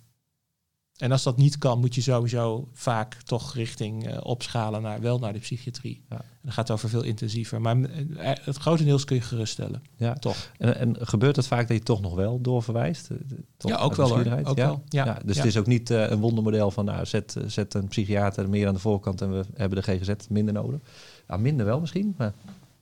En 1.01 1.13
als 1.13 1.23
dat 1.23 1.37
niet 1.37 1.59
kan, 1.59 1.81
moet 1.81 1.95
je 1.95 2.01
sowieso 2.01 2.69
vaak 2.73 3.15
toch 3.15 3.55
richting 3.55 4.07
eh, 4.07 4.19
opschalen 4.23 4.83
naar 4.83 5.01
wel 5.01 5.19
naar 5.19 5.33
de 5.33 5.39
psychiatrie. 5.39 6.05
Ja. 6.09 6.17
En 6.17 6.47
dan 6.47 6.53
gaat 6.53 6.69
het 6.69 6.77
over 6.77 6.89
veel 6.89 7.03
intensiever. 7.03 7.61
Maar 7.61 7.77
eh, 7.83 8.33
het 8.45 8.57
grotendeels 8.57 9.05
kun 9.05 9.17
je 9.17 9.23
geruststellen. 9.23 9.83
ja. 9.97 10.15
Toch? 10.15 10.51
En, 10.59 10.77
en 10.77 10.97
gebeurt 11.01 11.37
het 11.37 11.47
vaak 11.47 11.69
dat 11.69 11.77
je 11.77 11.83
toch 11.83 12.01
nog 12.01 12.15
wel 12.15 12.41
doorverwijst? 12.41 13.11
Eh, 13.11 13.17
Toch 13.57 13.71
Ja, 13.71 13.77
ook 13.77 13.95
wel, 13.95 14.09
hoor. 14.09 14.41
Ook 14.45 14.57
ja? 14.57 14.67
wel, 14.67 14.83
ja. 14.89 15.19
dus 15.25 15.37
het 15.37 15.47
is 15.47 15.57
ook 15.57 15.67
niet 15.67 15.91
eh, 15.91 16.11
een 16.11 16.21
wondermodel 16.21 16.71
van 16.71 16.85
nou, 16.85 17.07
zet, 17.07 17.37
zet 17.47 17.75
een 17.75 17.89
psychiater 17.89 18.49
meer 18.49 18.69
aan 18.69 18.75
de 18.75 18.81
voorkant 18.81 19.21
en 19.21 19.33
we 19.33 19.45
hebben 19.55 19.83
de 19.83 19.93
GGZ 19.93 20.27
minder 20.29 20.55
nodig. 20.55 20.81
Ja, 21.29 21.37
minder 21.37 21.67
wel 21.67 21.81
misschien, 21.81 22.15
maar 22.17 22.33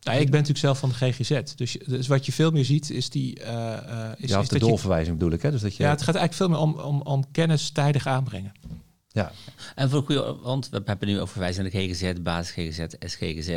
Nou, 0.03 0.19
ik 0.19 0.25
ben 0.31 0.41
natuurlijk 0.41 0.59
zelf 0.59 0.79
van 0.79 0.89
de 0.89 0.95
GGZ. 0.95 1.41
Dus, 1.57 1.77
dus 1.87 2.07
wat 2.07 2.27
je 2.27 2.33
veel 2.33 2.51
meer 2.51 2.65
ziet, 2.65 2.91
is 2.91 3.11
die. 3.11 3.41
eh, 3.41 3.77
eh, 3.77 4.13
is, 4.17 4.31
ja, 4.31 4.37
of 4.37 4.43
is 4.43 4.49
de 4.49 4.55
dat 4.55 4.63
je- 4.63 4.69
doorverwijzing 4.69 5.19
bedoel 5.19 5.33
ik. 5.33 5.43
Hè? 5.43 5.51
Dus 5.51 5.61
dat 5.61 5.77
je, 5.77 5.83
ja, 5.83 5.91
het 5.91 6.03
gaat 6.03 6.15
eigenlijk 6.15 6.35
veel 6.35 6.49
meer 6.49 6.75
om, 6.75 6.81
om, 6.95 7.01
om 7.03 7.31
kennis 7.33 7.71
tijdig 7.71 8.07
aanbrengen. 8.07 8.53
ja, 9.09 9.33
En 9.75 9.91
voor 9.91 9.99
een 9.99 10.05
goede, 10.07 10.37
want 10.43 10.69
we 10.69 10.81
hebben 10.85 11.09
nu 11.09 11.15
over 11.17 11.29
verwijzen 11.29 11.63
naar 11.63 11.73
de 11.73 11.79
GGZ, 11.79 12.13
basis 12.23 12.53
GGZ, 12.55 12.85
SGGZ. 13.01 13.47
We 13.47 13.55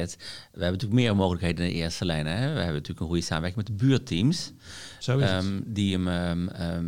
hebben 0.51 0.71
natuurlijk 0.71 0.93
meer 1.01 1.15
mogelijkheden 1.15 1.65
in 1.65 1.71
de 1.71 1.77
eerste 1.77 2.05
lijn. 2.05 2.25
Hè? 2.25 2.33
We 2.39 2.41
hebben 2.59 2.73
natuurlijk 2.73 2.99
een 2.99 3.05
goede 3.07 3.21
samenwerking 3.21 3.67
met 3.67 3.79
de 3.79 3.85
buurteams. 3.85 4.51
Zo 4.99 5.17
is 5.17 5.29
het. 5.29 5.43
Ehm, 5.43 5.59
die 5.65 5.91
hem, 5.93 6.07
ehm, 6.07 6.47
ehm, 6.47 6.85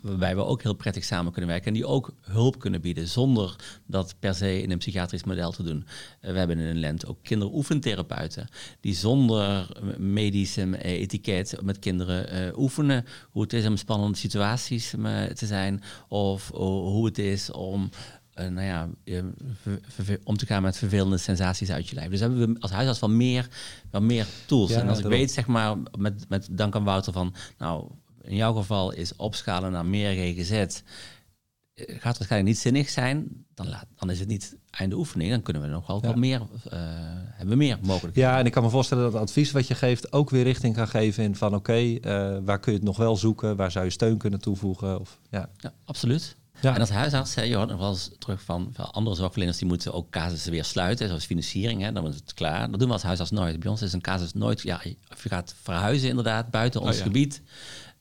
waarbij 0.00 0.36
we 0.36 0.44
ook 0.44 0.62
heel 0.62 0.74
prettig 0.74 1.04
samen 1.04 1.32
kunnen 1.32 1.50
werken. 1.50 1.68
En 1.68 1.74
die 1.74 1.86
ook 1.86 2.12
hulp 2.20 2.58
kunnen 2.58 2.80
bieden 2.80 3.08
zonder 3.08 3.56
dat 3.86 4.14
per 4.18 4.34
se 4.34 4.62
in 4.62 4.70
een 4.70 4.78
psychiatrisch 4.78 5.24
model 5.24 5.50
te 5.50 5.62
doen. 5.62 5.84
Eh, 6.20 6.32
we 6.32 6.38
hebben 6.38 6.58
in 6.58 6.66
een 6.66 6.80
land 6.80 7.06
ook 7.06 7.18
kinderoefentherapeuten. 7.22 8.48
Die 8.80 8.94
zonder 8.94 9.68
medische 9.98 10.76
eh, 10.76 10.92
etiket 10.92 11.58
met 11.62 11.78
kinderen 11.78 12.28
eh, 12.28 12.58
oefenen. 12.58 13.04
Hoe 13.30 13.42
het 13.42 13.52
is 13.52 13.66
om 13.66 13.76
spannende 13.76 14.18
situaties 14.18 14.94
eh, 14.94 15.24
te 15.24 15.46
zijn. 15.46 15.82
Of 16.08 16.50
hoe 16.52 17.06
het 17.06 17.18
is 17.18 17.50
om 17.50 17.90
eh, 18.38 18.48
nou 18.48 18.66
ja, 18.66 18.88
eh, 19.04 20.14
om 20.24 20.36
te 20.36 20.46
gaan 20.46 20.62
met 20.62 20.78
vervelende 20.78 21.18
sensaties 21.18 21.70
uit 21.70 21.88
je 21.88 21.94
lijf. 21.94 22.10
Dus 22.10 22.20
hebben 22.20 22.38
we 22.38 22.60
als 22.60 22.70
huisarts 22.70 23.00
wel 23.00 23.10
meer, 23.10 23.48
wel 23.90 24.00
meer 24.00 24.26
tools. 24.46 24.70
Ja, 24.70 24.80
en 24.80 24.88
als 24.88 24.98
ik 24.98 25.04
weet, 25.04 25.30
zeg 25.30 25.46
maar, 25.46 25.76
met, 25.98 26.24
met 26.28 26.48
dank 26.50 26.74
aan 26.74 26.84
Wouter 26.84 27.12
van, 27.12 27.34
nou, 27.58 27.90
in 28.28 28.36
jouw 28.36 28.52
geval 28.54 28.92
is 28.92 29.16
opschalen 29.16 29.72
naar 29.72 29.86
meer 29.86 30.12
GGZ. 30.12 30.50
eh, 30.50 30.74
Gaat 31.74 32.18
waarschijnlijk 32.18 32.44
niet 32.44 32.58
zinnig 32.58 32.88
zijn, 32.88 33.44
dan, 33.54 33.68
laat, 33.68 33.86
dan 33.94 34.10
is 34.10 34.18
het 34.18 34.28
niet 34.28 34.56
einde 34.70 34.96
oefening. 34.96 35.30
Dan 35.30 35.42
kunnen 35.42 35.62
we 35.62 35.68
nog 35.68 35.86
wel 35.86 35.98
Ja. 36.02 36.06
wat 36.06 36.16
meer, 36.16 36.40
eh, 36.40 36.78
hebben 37.30 37.48
we 37.48 37.54
meer 37.56 37.78
mogelijk. 37.82 38.16
ja, 38.16 38.38
en 38.38 38.46
ik 38.46 38.52
kan 38.52 38.62
me 38.62 38.68
voorstellen 38.70 39.04
dat 39.04 39.12
het 39.12 39.22
advies 39.22 39.50
wat 39.50 39.66
je 39.66 39.74
geeft 39.74 40.12
ook 40.12 40.30
weer 40.30 40.42
richting 40.44 40.74
kan 40.74 40.88
geven 40.88 41.24
in 41.24 41.36
van 41.36 41.54
oké, 41.54 41.72
eh, 41.72 42.38
waar 42.44 42.58
kun 42.60 42.72
je 42.72 42.78
het 42.78 42.86
nog 42.86 42.96
wel 42.96 43.16
zoeken? 43.16 43.56
Waar 43.56 43.70
zou 43.70 43.84
je 43.84 43.90
steun 43.90 44.18
kunnen 44.18 44.40
toevoegen? 44.40 45.00
Of, 45.00 45.18
ja. 45.30 45.48
Ja, 45.56 45.72
absoluut. 45.84 46.36
Ja. 46.60 46.74
En 46.74 46.80
als 46.80 46.90
huisarts, 46.90 47.34
hè, 47.34 47.42
je 47.42 47.56
hoort 47.56 47.68
nog 47.68 47.78
wel 47.78 47.88
eens 47.90 48.10
terug 48.18 48.42
van, 48.42 48.70
van 48.72 48.90
andere 48.92 49.16
zorgverleners, 49.16 49.58
die 49.58 49.68
moeten 49.68 49.92
ook 49.92 50.10
casussen 50.10 50.50
weer 50.52 50.64
sluiten, 50.64 51.08
zoals 51.08 51.24
financiering, 51.24 51.82
hè, 51.82 51.92
dan 51.92 52.06
is 52.08 52.14
het 52.14 52.34
klaar. 52.34 52.70
Dat 52.70 52.78
doen 52.78 52.88
we 52.88 52.94
als 52.94 53.02
huisarts 53.02 53.30
nooit. 53.30 53.60
Bij 53.60 53.70
ons 53.70 53.82
is 53.82 53.92
een 53.92 54.00
casus 54.00 54.32
nooit, 54.32 54.60
ja, 54.62 54.80
of 55.12 55.22
je 55.22 55.28
gaat 55.28 55.54
verhuizen 55.62 56.08
inderdaad, 56.08 56.50
buiten 56.50 56.80
ons 56.80 56.96
ja. 56.96 57.02
gebied, 57.02 57.42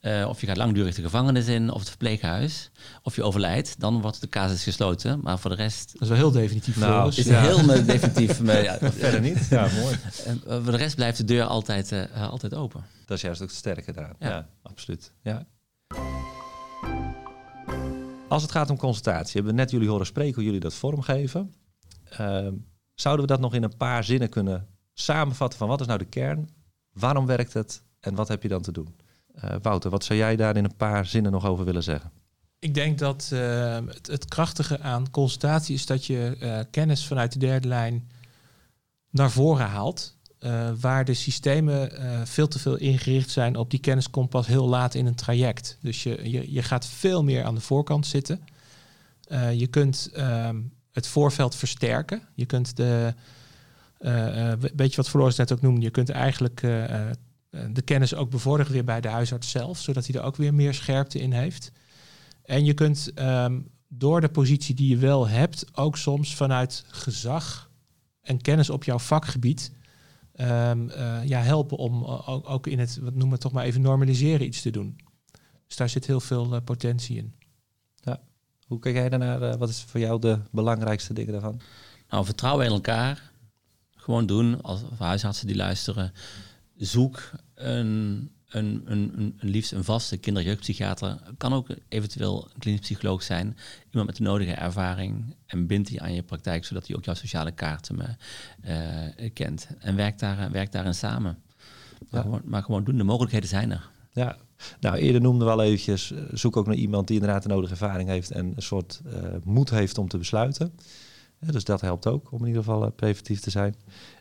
eh, 0.08 0.28
of 0.30 0.42
je 0.42 0.48
gaat 0.48 0.58
langdurig 0.58 0.96
de 0.96 1.02
gevangenis 1.02 1.48
in, 1.48 1.72
of 1.72 1.80
het 1.80 1.90
verpleeghuis, 1.90 2.72
of 3.02 3.16
je 3.16 3.24
overlijdt, 3.24 3.80
dan 3.80 4.02
wordt 4.02 4.22
de 4.22 4.30
casus 4.30 4.64
gesloten. 4.64 5.20
Maar 5.24 5.40
voor 5.40 5.50
de 5.50 5.56
rest 5.56 5.92
Dat 5.94 6.02
is 6.02 6.08
wel 6.08 6.18
heel 6.18 6.32
definitief 6.32 6.78
Nou, 6.78 6.94
voor 6.94 7.04
ons. 7.04 7.18
is 7.18 7.26
Ja. 7.26 7.40
het 7.42 7.56
heel 7.66 7.86
definitief, 7.86 8.42
maar 8.42 8.64
ja, 8.64 8.78
Verder 8.92 9.22
niet? 9.22 9.48
Ja, 9.50 9.68
mooi. 9.82 9.96
en, 10.26 10.42
eh, 10.48 10.54
voor 10.64 10.72
de 10.72 10.78
rest 10.78 10.96
blijft 10.96 11.18
de 11.18 11.24
deur 11.26 11.44
altijd, 11.44 11.92
eh, 11.92 12.30
altijd 12.30 12.54
open. 12.54 12.84
Dat 13.06 13.18
is 13.18 13.24
juist 13.24 13.42
ook 13.42 13.48
het 13.48 13.58
sterke 13.58 13.92
eraan. 13.96 14.16
Ja, 14.20 14.30
Ja. 14.30 14.48
absoluut. 14.62 15.12
Ja. 15.22 15.46
Als 18.28 18.42
het 18.42 18.52
gaat 18.52 18.70
om 18.70 18.78
consultatie, 18.78 19.34
hebben 19.34 19.52
we 19.54 19.60
net 19.60 19.72
jullie 19.72 19.90
horen 19.90 20.06
spreken 20.06 20.36
hoe 20.36 20.44
jullie 20.44 20.60
dat 20.60 20.74
vormgeven. 20.74 21.54
Ehm, 22.10 22.54
zouden 22.96 23.26
we 23.26 23.32
dat 23.32 23.40
nog 23.42 23.54
in 23.54 23.64
een 23.64 23.78
paar 23.78 24.04
zinnen 24.04 24.30
kunnen 24.30 24.68
samenvatten 24.94 25.60
van 25.60 25.68
wat 25.68 25.82
is 25.82 25.88
nou 25.88 26.00
de 26.00 26.06
kern? 26.06 26.50
Waarom 26.94 27.26
werkt 27.26 27.54
het 27.54 27.84
en 28.00 28.16
wat 28.16 28.28
heb 28.28 28.44
je 28.44 28.50
dan 28.50 28.62
te 28.62 28.72
doen? 28.72 28.96
Eh, 29.42 29.56
Wouter, 29.62 29.90
wat 29.90 30.04
zou 30.04 30.20
jij 30.20 30.36
daar 30.36 30.56
in 30.56 30.64
een 30.64 30.76
paar 30.76 31.06
zinnen 31.06 31.32
nog 31.32 31.46
over 31.46 31.66
willen 31.66 31.84
zeggen? 31.84 32.12
Ik 32.60 32.74
denk 32.74 33.00
dat 33.00 33.30
eh, 33.34 33.78
het, 34.02 34.26
krachtige 34.26 34.80
aan 34.80 35.12
consultatie 35.12 35.76
is 35.76 35.86
dat 35.86 36.06
je 36.06 36.38
eh, 36.40 36.60
kennis 36.72 37.08
vanuit 37.08 37.32
de 37.32 37.40
derde 37.40 37.68
lijn 37.68 38.10
naar 39.10 39.32
voren 39.32 39.66
haalt. 39.66 40.16
waar 40.80 41.06
de 41.06 41.14
systemen 41.14 41.92
veel 42.28 42.48
te 42.48 42.60
veel 42.60 42.76
ingericht 42.76 43.30
zijn 43.30 43.56
op 43.56 43.70
die 43.70 43.80
kennis 43.80 44.10
komt 44.10 44.30
pas 44.30 44.48
heel 44.48 44.68
laat 44.68 44.94
in 44.94 45.06
een 45.06 45.16
traject. 45.16 45.78
Dus 45.82 46.04
je, 46.04 46.30
je, 46.32 46.54
je 46.54 46.64
gaat 46.64 46.86
veel 46.86 47.24
meer 47.24 47.44
aan 47.44 47.56
de 47.56 47.62
voorkant 47.62 48.06
zitten. 48.06 48.40
Je 49.54 49.68
kunt 49.70 50.10
ehm, 50.14 50.62
het 50.92 51.08
voorveld 51.08 51.56
versterken. 51.56 52.22
Je 52.36 52.46
kunt 52.46 52.76
de, 52.76 53.14
weet 54.76 54.90
je 54.90 54.96
wat 54.96 55.10
Floris 55.10 55.36
net 55.36 55.52
ook 55.52 55.62
noemde, 55.62 55.82
je 55.82 55.90
kunt 55.90 56.10
eigenlijk 56.10 56.62
de 57.72 57.82
kennis 57.82 58.16
ook 58.16 58.30
bevorderen 58.30 58.72
weer 58.72 58.84
bij 58.84 59.02
de 59.02 59.08
huisarts 59.08 59.50
zelf, 59.50 59.80
zodat 59.80 60.08
hij 60.08 60.16
er 60.16 60.26
ook 60.26 60.36
weer 60.36 60.54
meer 60.54 60.74
scherpte 60.74 61.20
in 61.20 61.32
heeft. 61.32 61.72
En 62.44 62.66
je 62.66 62.74
kunt 62.74 63.12
ehm, 63.14 63.60
door 63.88 64.22
de 64.22 64.30
positie 64.30 64.76
die 64.76 64.90
je 64.90 64.98
wel 64.98 65.28
hebt, 65.28 65.66
ook 65.78 65.98
soms 65.98 66.36
vanuit 66.36 66.84
gezag 66.88 67.70
en 68.22 68.42
kennis 68.42 68.70
op 68.70 68.84
jouw 68.84 69.00
vakgebied, 69.00 69.72
ehm, 70.34 70.90
eh, 70.90 71.24
ja, 71.24 71.42
helpen 71.42 71.78
om 71.78 72.04
eh, 72.04 72.30
ook, 72.30 72.50
ook 72.50 72.68
in 72.68 72.80
het, 72.80 72.98
wat 73.02 73.10
noemen 73.10 73.28
we 73.28 73.34
het 73.34 73.42
toch 73.42 73.52
maar 73.52 73.66
even, 73.66 73.82
normaliseren 73.82 74.46
iets 74.46 74.62
te 74.62 74.70
doen. 74.70 74.98
Dus 75.68 75.76
daar 75.76 75.90
zit 75.90 76.06
heel 76.06 76.20
veel 76.20 76.56
eh, 76.56 76.62
potentie 76.64 77.18
in. 77.18 77.34
Hoe 78.68 78.80
kijk 78.80 78.96
jij 78.96 79.10
daarnaar? 79.10 79.42
Eh, 79.42 79.56
wat 79.56 79.70
is 79.70 79.82
voor 79.82 80.00
jou 80.00 80.20
de 80.20 80.40
belangrijkste 80.52 81.14
dingen 81.14 81.32
daarvan? 81.32 81.60
Nou, 82.10 82.26
vertrouwen 82.26 82.66
in 82.66 82.72
elkaar. 82.72 83.32
Gewoon 83.96 84.26
doen, 84.26 84.62
als 84.62 84.82
huisartsen 84.98 85.48
die 85.48 85.56
luisteren. 85.56 86.14
Zoek 86.76 87.32
een, 87.58 88.32
een, 88.50 88.82
een, 88.86 89.14
een, 89.18 89.36
liefst 89.40 89.72
een 89.72 89.84
vaste 89.84 90.18
kinderjeugdpsychiater. 90.18 91.18
Kan 91.38 91.54
ook 91.54 91.68
eventueel 91.88 92.50
een 92.54 92.60
klinisch 92.60 92.82
psycholoog 92.82 93.24
zijn. 93.24 93.58
Iemand 93.90 94.08
met 94.08 94.16
de 94.16 94.24
nodige 94.24 94.52
ervaring. 94.52 95.36
En 95.46 95.68
bind 95.68 95.88
die 95.88 96.02
aan 96.02 96.14
je 96.14 96.24
praktijk, 96.24 96.66
zodat 96.66 96.88
hij 96.88 96.96
ook 96.96 97.06
jouw 97.06 97.14
sociale 97.14 97.52
kaarten 97.52 98.18
eh, 98.62 99.26
eh, 99.26 99.34
kent. 99.34 99.68
En 99.80 99.96
werk, 99.96 100.20
daar, 100.20 100.52
werk 100.52 100.72
daarin 100.72 100.94
samen. 100.96 101.38
Maar, 102.10 102.20
Ja. 102.20 102.22
gewoon, 102.22 102.42
maar 102.46 102.64
gewoon 102.64 102.84
doen, 102.84 102.98
de 102.98 103.04
mogelijkheden 103.04 103.50
zijn 103.50 103.72
er. 103.72 103.90
Ja, 104.12 104.38
nou 104.80 104.96
eerder 104.96 105.22
noemde 105.22 105.46
we 105.46 105.52
al 105.52 105.64
eventjes, 105.64 106.12
eh, 106.12 106.20
zoek 106.32 106.58
ook 106.58 106.66
naar 106.66 106.76
iemand 106.76 107.08
die 107.08 107.20
inderdaad 107.20 107.44
de 107.44 107.50
nodige 107.50 107.72
ervaring 107.72 108.10
heeft 108.10 108.32
en 108.32 108.54
een 108.56 108.62
soort 108.62 109.02
moed 109.44 109.70
heeft 109.70 109.98
om 109.98 110.08
te 110.08 110.18
besluiten. 110.18 110.74
Ja, 111.40 111.52
dus 111.52 111.64
dat 111.64 111.82
helpt 111.82 112.08
ook 112.08 112.32
om 112.32 112.40
in 112.40 112.48
ieder 112.48 112.64
geval 112.64 112.86
eh, 112.86 112.92
preventief 112.96 113.40
te 113.40 113.50
zijn. 113.50 113.76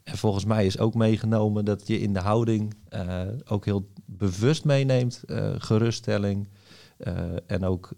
En 0.05 0.19
volgens 0.19 0.45
mij 0.45 0.67
is 0.67 0.79
ook 0.79 0.95
meegenomen 0.95 1.65
dat 1.65 1.87
je 1.87 2.01
in 2.01 2.13
de 2.13 2.21
houding 2.21 2.75
eh, 2.89 3.23
ook 3.45 3.65
heel 3.65 3.89
bewust 4.05 4.65
meeneemt, 4.65 5.23
eh, 5.27 5.55
geruststelling 5.59 6.49
en 7.47 7.65
ook 7.65 7.91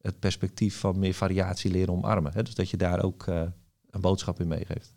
het 0.00 0.18
perspectief 0.18 0.78
van 0.78 0.98
meer 0.98 1.14
variatie 1.14 1.70
leren 1.70 1.94
omarmen. 1.94 2.32
Hè? 2.32 2.42
Dus 2.42 2.54
dat 2.54 2.70
je 2.70 2.76
daar 2.76 3.02
ook 3.02 3.26
een 3.90 4.00
boodschap 4.00 4.40
in 4.40 4.48
meegeeft. 4.48 4.94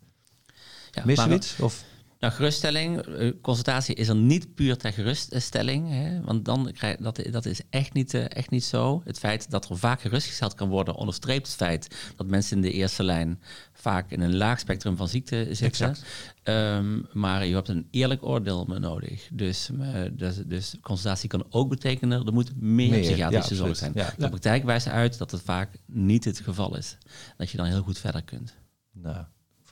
Ja, 0.90 1.04
Missen? 1.04 1.64
Of, 1.64 1.84
Nou, 2.24 2.36
geruststelling, 2.36 3.00
eh, 3.00 3.32
consultatie 3.40 3.94
is 3.94 4.08
er 4.08 4.16
niet 4.16 4.54
puur 4.54 4.76
ter 4.76 4.92
geruststelling. 4.92 5.90
Hè, 5.90 6.20
want 6.22 6.44
dan 6.44 6.72
krijg, 6.72 6.96
dat, 6.96 7.22
dat 7.30 7.46
is 7.46 7.60
echt 7.70 7.92
niet, 7.92 8.14
eh, 8.14 8.24
echt 8.28 8.50
niet 8.50 8.64
zo. 8.64 9.02
Het 9.04 9.18
feit 9.18 9.50
dat 9.50 9.68
er 9.68 9.78
vaak 9.78 10.00
gerustgesteld 10.00 10.54
kan 10.54 10.68
worden, 10.68 10.94
onderstreept 10.94 11.46
het 11.46 11.56
feit 11.56 12.12
dat 12.16 12.26
mensen 12.26 12.56
in 12.56 12.62
de 12.62 12.72
eerste 12.72 13.02
lijn 13.02 13.40
vaak 13.72 14.10
in 14.10 14.20
een 14.20 14.36
laag 14.36 14.60
spectrum 14.60 14.96
van 14.96 15.08
ziekte 15.08 15.48
zitten. 15.50 15.96
Ehm, 16.42 17.00
maar 17.12 17.46
je 17.46 17.54
hebt 17.54 17.68
een 17.68 17.88
eerlijk 17.90 18.24
oordeel 18.24 18.64
me 18.64 18.78
nodig. 18.78 19.28
Dus, 19.32 19.70
eh, 19.80 20.02
dus, 20.12 20.36
dus 20.46 20.74
consultatie 20.80 21.28
kan 21.28 21.46
ook 21.50 21.68
betekenen, 21.68 22.26
er 22.26 22.32
moet 22.32 22.60
meer, 22.60 22.90
Meer, 22.90 23.00
psychiatrische 23.00 23.54
ja, 23.54 23.60
zorg 23.60 23.76
zijn. 23.76 23.92
Ja. 23.94 24.14
De 24.18 24.28
praktijk 24.28 24.64
wijst 24.64 24.88
uit 24.88 25.18
dat 25.18 25.30
het 25.30 25.42
vaak 25.42 25.76
niet 25.86 26.24
het 26.24 26.40
geval 26.40 26.76
is. 26.76 26.96
Dat 27.36 27.50
je 27.50 27.56
dan 27.56 27.66
heel 27.66 27.82
goed 27.82 27.98
verder 27.98 28.22
kunt. 28.22 28.54
Nou, 28.92 29.24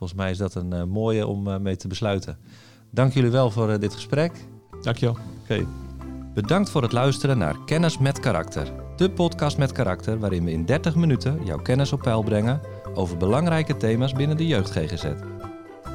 volgens 0.02 0.22
mij 0.22 0.30
is 0.30 0.38
dat 0.38 0.54
een 0.54 0.72
eh, 0.72 0.84
mooie 0.84 1.26
om 1.26 1.48
eh, 1.48 1.58
mee 1.58 1.76
te 1.76 1.88
besluiten. 1.88 2.38
Dank 2.90 3.12
jullie 3.12 3.30
wel 3.30 3.50
voor 3.50 3.70
eh, 3.70 3.78
dit 3.78 3.94
gesprek. 3.94 4.32
Dankjewel. 4.82 5.16
Oké. 5.42 5.66
Bedankt 6.34 6.70
voor 6.70 6.82
het 6.82 6.92
luisteren 6.92 7.38
naar 7.38 7.56
Kennis 7.66 7.98
met 7.98 8.20
Karakter. 8.20 8.72
De 8.96 9.10
podcast 9.10 9.58
met 9.58 9.72
karakter 9.72 10.18
waarin 10.18 10.44
we 10.44 10.50
in 10.50 10.64
30 10.64 10.94
minuten 10.94 11.44
jouw 11.44 11.58
kennis 11.58 11.92
op 11.92 12.00
peil 12.00 12.22
brengen 12.22 12.60
over 12.94 13.16
belangrijke 13.16 13.76
thema's 13.76 14.12
binnen 14.12 14.36
de 14.36 14.46
jeugd 14.46 14.70
GGZ. 14.70 15.04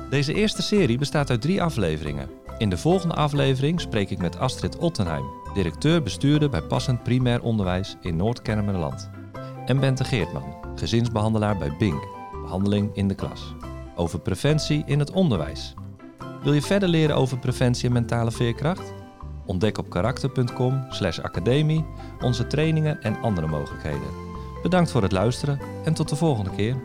Deze 0.10 0.34
eerste 0.34 0.62
serie 0.62 0.98
bestaat 0.98 1.30
uit 1.30 1.42
drie 1.42 1.62
afleveringen. 1.62 2.30
In 2.58 2.70
de 2.70 2.78
volgende 2.78 3.16
aflevering 3.16 3.82
spreek 3.82 4.10
ik 4.10 4.18
met 4.18 4.40
Astrid 4.40 4.78
Ottenheim, 4.78 5.26
directeur-bestuurder 5.54 6.50
bij 6.50 6.62
Passend 6.62 7.04
Primair 7.04 7.42
Onderwijs 7.42 7.96
in 8.02 8.16
Noord-Kennemerland. 8.16 9.10
En 9.66 9.80
Bente 9.80 10.04
Geertman, 10.04 10.56
gezinsbehandelaar 10.76 11.58
bij 11.58 11.76
Bink, 11.78 12.08
behandeling 12.44 12.96
in 12.96 13.08
de 13.08 13.16
klas. 13.16 13.56
Over 14.00 14.20
preventie 14.20 14.84
in 14.86 15.00
het 15.00 15.12
onderwijs. 15.12 15.74
Wil 16.44 16.54
je 16.54 16.62
verder 16.62 16.90
leren 16.90 17.16
over 17.16 17.40
preventie 17.40 17.88
en 17.88 17.94
mentale 17.94 18.32
veerkracht? 18.32 18.94
Ontdek 19.46 19.78
op 19.78 19.90
karakter.com 19.90 20.86
academie 21.22 21.86
onze 22.22 22.48
trainingen 22.48 23.02
en 23.02 23.22
andere 23.22 23.48
mogelijkheden. 23.48 24.26
Bedankt 24.62 24.92
voor 24.92 25.02
het 25.02 25.12
luisteren 25.12 25.60
en 25.84 25.94
tot 25.94 26.10
de 26.10 26.16
volgende 26.16 26.50
keer. 26.50 26.76